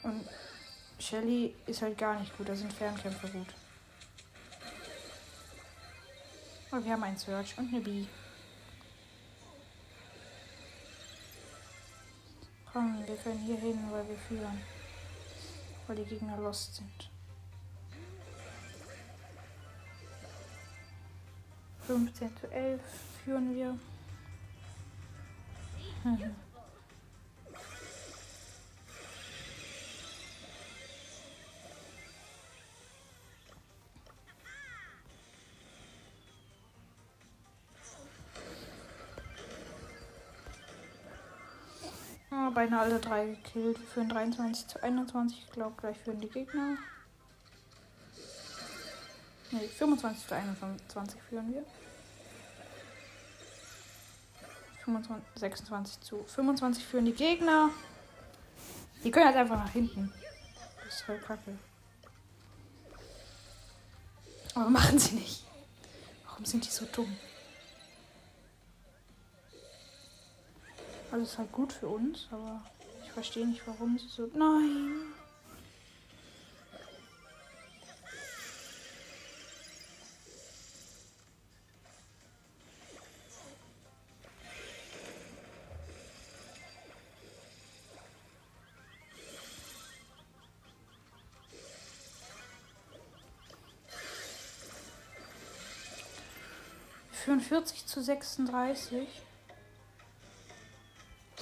Und 0.03 0.27
Shelly 0.99 1.55
ist 1.65 1.81
halt 1.81 1.97
gar 1.97 2.19
nicht 2.19 2.35
gut. 2.37 2.49
Da 2.49 2.55
sind 2.55 2.71
Fernkämpfer 2.71 3.29
gut. 3.29 3.47
Aber 6.71 6.83
wir 6.83 6.91
haben 6.91 7.03
einen 7.03 7.17
Search 7.17 7.57
und 7.57 7.73
eine 7.73 7.81
B. 7.81 8.05
Komm, 12.71 13.05
wir 13.05 13.15
können 13.17 13.39
hier 13.39 13.57
hin, 13.57 13.79
weil 13.91 14.07
wir 14.07 14.17
führen. 14.17 14.59
Weil 15.87 15.97
die 15.97 16.05
Gegner 16.05 16.37
lost 16.37 16.75
sind. 16.75 17.09
15 21.85 22.37
zu 22.37 22.51
11 22.51 22.81
führen 23.23 23.53
wir. 23.53 23.77
Beinahe 42.53 42.81
alle 42.81 42.99
drei 42.99 43.27
gekillt. 43.27 43.79
Wir 43.79 43.87
führen 43.87 44.09
23 44.09 44.67
zu 44.67 44.83
21. 44.83 45.37
Ich 45.39 45.51
glaube, 45.51 45.75
gleich 45.77 45.97
führen 45.97 46.19
die 46.19 46.29
Gegner. 46.29 46.77
Ne, 49.51 49.59
25 49.59 50.27
zu 50.27 50.35
21 50.35 51.21
führen 51.29 51.53
wir. 51.53 51.65
25, 54.85 55.25
26 55.35 56.01
zu 56.01 56.23
25 56.23 56.85
führen 56.85 57.05
die 57.05 57.13
Gegner. 57.13 57.69
Die 59.03 59.11
können 59.11 59.27
halt 59.27 59.37
einfach 59.37 59.57
nach 59.57 59.71
hinten. 59.71 60.13
Das 60.83 60.95
ist 60.95 61.01
voll 61.01 61.19
kacke. 61.19 61.57
Aber 64.55 64.69
machen 64.69 64.99
sie 64.99 65.15
nicht. 65.15 65.43
Warum 66.25 66.45
sind 66.45 66.65
die 66.65 66.71
so 66.71 66.85
dumm? 66.85 67.17
Also 71.13 71.25
ist 71.25 71.37
halt 71.37 71.51
gut 71.51 71.71
für 71.71 71.89
uns, 71.89 72.27
aber 72.31 72.59
ich 73.03 73.11
verstehe 73.11 73.45
nicht, 73.45 73.61
warum 73.67 73.99
sie 73.99 74.07
so. 74.07 74.27
Nein! 74.33 75.13
40 97.39 97.85
zu 97.85 98.01
36. 98.01 99.07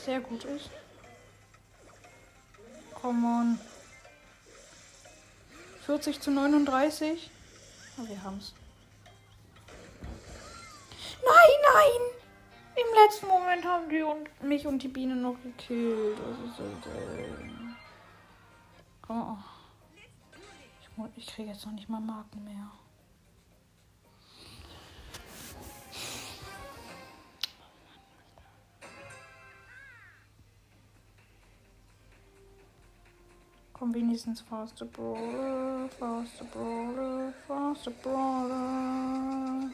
Sehr 0.03 0.19
gut 0.19 0.43
ist. 0.45 0.69
Come 3.01 3.27
on. 3.27 3.59
40 5.85 6.19
zu 6.19 6.31
39. 6.31 7.29
Oh, 7.97 8.07
wir 8.07 8.23
haben's. 8.23 8.53
Nein, 11.23 11.51
nein! 11.73 12.01
Im 12.75 13.03
letzten 13.03 13.27
Moment 13.27 13.63
haben 13.65 13.89
die 13.89 14.01
und 14.01 14.43
mich 14.43 14.65
und 14.65 14.81
die 14.81 14.87
Biene 14.87 15.15
noch 15.15 15.35
gekillt. 15.43 16.17
Das 16.17 16.49
ist 16.49 16.57
so 16.57 16.63
selten. 16.89 17.75
Oh. 19.07 19.37
Ich, 21.15 21.17
ich 21.17 21.27
kriege 21.27 21.49
jetzt 21.49 21.65
noch 21.65 21.73
nicht 21.73 21.89
mal 21.89 22.01
Marken 22.01 22.43
mehr. 22.43 22.71
Wenigstens 33.89 34.41
Faster 34.41 34.85
Brawler, 34.85 35.89
Faster 35.99 36.45
Brawler, 36.53 37.33
Faster 37.47 37.91
Brawler. 38.03 39.71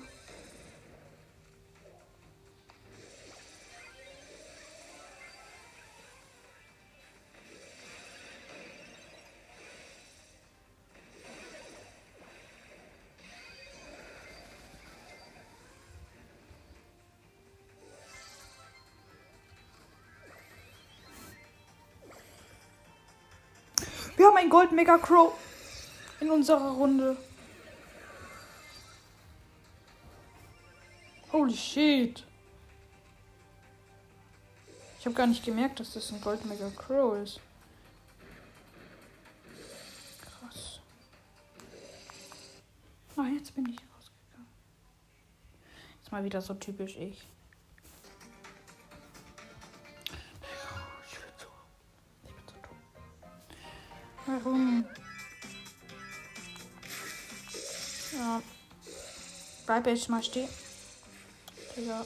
Wir 24.27 24.33
haben 24.33 24.43
ein 24.43 24.49
Gold 24.49 24.73
Mega 24.73 24.97
Crow 24.97 25.33
in 26.19 26.29
unserer 26.29 26.71
Runde. 26.71 27.15
Holy 31.31 31.55
shit. 31.55 32.25
Ich 34.99 35.05
habe 35.05 35.15
gar 35.15 35.27
nicht 35.27 35.45
gemerkt, 35.45 35.79
dass 35.79 35.93
das 35.93 36.11
ein 36.11 36.19
Gold 36.19 36.43
Mega 36.43 36.69
Crow 36.71 37.15
ist. 37.23 37.39
Krass. 40.19 40.81
Ah, 43.15 43.27
jetzt 43.33 43.55
bin 43.55 43.65
ich 43.69 43.79
rausgegangen. 43.95 44.49
Jetzt 46.01 46.11
mal 46.11 46.25
wieder 46.25 46.41
so 46.41 46.53
typisch 46.53 46.97
ich. 46.97 47.25
Warum? 54.43 54.85
Ja. 58.13 58.41
Bleib 59.65 59.87
jetzt 59.87 60.09
mal 60.09 60.21
stehen. 60.21 60.49
Digga. 61.75 62.05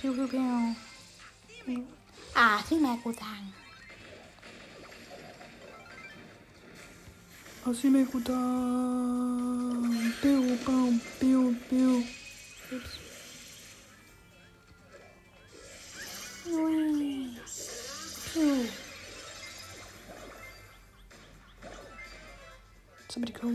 Piu, 0.00 0.14
piu, 0.14 0.28
piu. 0.28 1.86
Ah, 2.34 2.58
sieh 2.66 2.80
mal 2.80 2.96
gut 2.98 3.20
an. 3.20 3.52
Mal 7.64 8.04
gut 8.06 8.30
an. 8.30 10.14
Piu, 10.22 10.56
piu, 10.64 11.00
piu, 11.20 11.56
piu. 11.68 12.04
Ups. 12.70 13.01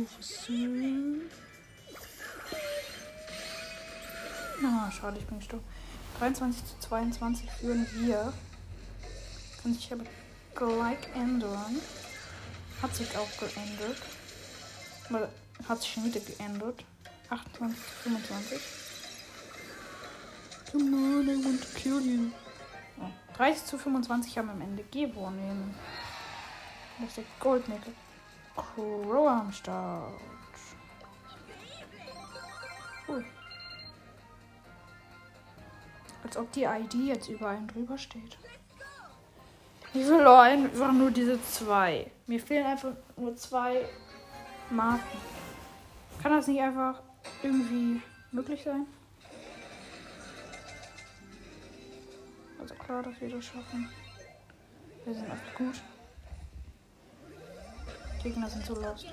For 0.08 0.24
soon. 0.24 1.30
Na, 4.62 4.90
schade, 4.92 5.20
ich 5.20 5.26
bin 5.26 5.40
gestorben. 5.40 5.66
23 6.20 6.66
zu 6.66 6.80
22 6.88 7.52
führen 7.52 7.86
wir. 7.94 8.34
Kann 9.62 9.74
sich 9.74 9.92
aber 9.92 10.06
gleich 10.56 10.98
ändern. 11.14 11.80
Hat 12.82 12.96
sich 12.96 13.10
auch 13.18 13.30
geändert. 13.38 13.98
Weil 15.10 15.30
hat 15.68 15.82
sich 15.82 15.92
schon 15.92 16.06
wieder 16.06 16.22
geändert. 16.22 16.84
28 17.30 17.78
zu 17.78 18.10
25. 18.10 18.62
Come 20.72 20.96
on, 20.96 21.28
I 21.28 21.46
want 21.46 21.62
to 21.62 21.68
kill 21.80 22.02
you. 22.02 22.32
Oh, 23.00 23.10
30 23.36 23.66
zu 23.66 23.78
25 23.78 24.38
haben 24.38 24.50
am 24.50 24.62
Ende 24.62 24.84
gewonnen. 24.84 25.76
Das 27.00 27.10
ist 27.10 27.18
der 27.18 27.24
Goldnickel. 27.40 27.94
Crow 28.58 29.28
am 29.28 29.52
Start. 29.52 30.14
Cool. 33.08 33.24
Als 36.24 36.36
ob 36.36 36.52
die 36.52 36.64
ID 36.64 36.94
jetzt 36.96 37.30
überall 37.30 37.66
drüber 37.68 37.98
steht. 37.98 38.38
Ich 39.94 40.06
will 40.06 40.28
einfach 40.28 40.92
nur 40.92 41.12
diese 41.12 41.42
zwei. 41.44 42.12
Mir 42.26 42.40
fehlen 42.40 42.66
einfach 42.66 42.92
nur 43.16 43.36
zwei 43.38 43.86
Marken. 44.70 45.18
Kann 46.22 46.34
das 46.34 46.48
nicht 46.48 46.62
einfach 46.62 47.02
irgendwie 47.42 48.02
möglich 48.32 48.64
sein? 48.64 48.86
Also 52.60 52.76
klar, 52.76 53.04
dass 53.04 53.22
wir 53.22 53.30
das 53.30 53.46
schaffen. 53.46 53.90
Wir 55.06 55.14
sind 55.14 55.32
einfach 55.32 55.56
gut. 55.56 55.82
Gegner 58.24 58.50
sind 58.50 58.66
so 58.66 58.76
lost. 58.76 59.08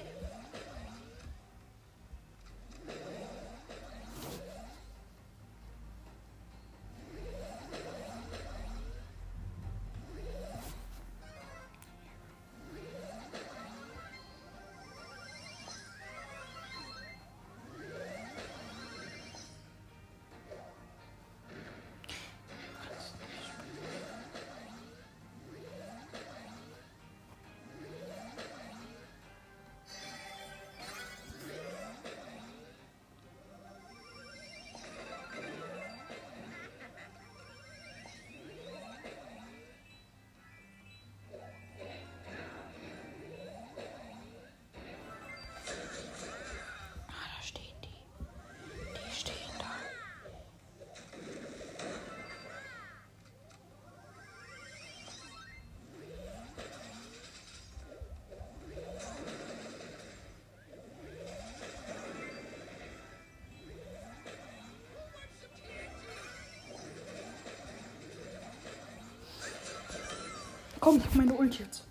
Komm, 70.84 70.98
ich 70.98 71.04
hab 71.06 71.14
meine 71.14 71.32
Ult 71.32 71.58
jetzt. 71.58 71.82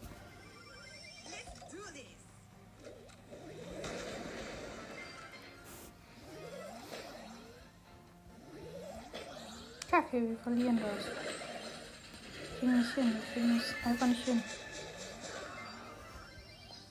Kacke, 9.90 10.30
wir 10.30 10.38
verlieren 10.38 10.80
das. 10.80 11.06
Wir 11.08 12.60
kriegen 12.60 12.78
nicht 12.78 12.94
hin. 12.94 13.14
Wir 13.16 13.34
kriegen 13.34 13.58
es 13.58 13.88
einfach 13.88 14.06
nicht 14.06 14.26
hin. 14.26 14.44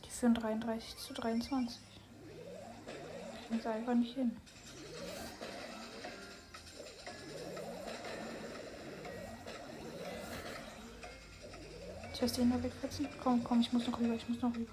Die 0.04 0.10
führen 0.10 0.34
33 0.34 0.96
zu 0.96 1.14
23. 1.14 1.78
Wir 3.48 3.58
kriegen 3.60 3.72
einfach 3.72 3.94
nicht 3.94 4.16
hin. 4.16 4.36
Lasse 12.22 12.36
den 12.36 12.52
da 12.52 12.62
wegfetzen. 12.62 13.08
Komm, 13.20 13.42
komm, 13.42 13.60
ich 13.62 13.72
muss 13.72 13.84
noch 13.84 13.98
rüber, 13.98 14.14
ich 14.14 14.28
muss 14.28 14.40
noch 14.40 14.54
rüber. 14.54 14.70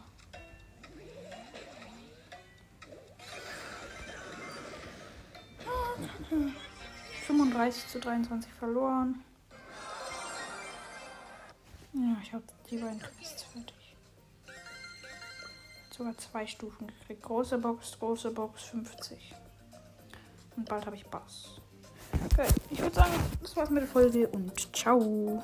Hm. 6.29 6.53
35 7.25 7.87
zu 7.87 7.99
23 7.99 8.53
verloren. 8.53 9.23
Ja, 11.93 12.17
ich 12.21 12.31
habe 12.33 12.43
die 12.69 12.77
beiden 12.77 12.99
Quests 12.99 13.41
fertig. 13.41 13.95
Sogar 15.89 16.15
zwei 16.19 16.45
Stufen 16.45 16.85
gekriegt. 16.85 17.23
Große 17.23 17.57
Box, 17.57 17.97
große 17.97 18.29
Box, 18.29 18.65
50. 18.65 19.33
Und 20.55 20.69
bald 20.69 20.85
habe 20.85 20.95
ich 20.95 21.05
Bass. 21.07 21.59
Okay, 22.31 22.47
ich 22.69 22.79
würde 22.79 22.95
sagen, 22.95 23.13
das 23.41 23.55
war's 23.55 23.71
mit 23.71 23.81
der 23.81 23.89
Folge 23.89 24.27
und 24.27 24.75
ciao. 24.75 25.35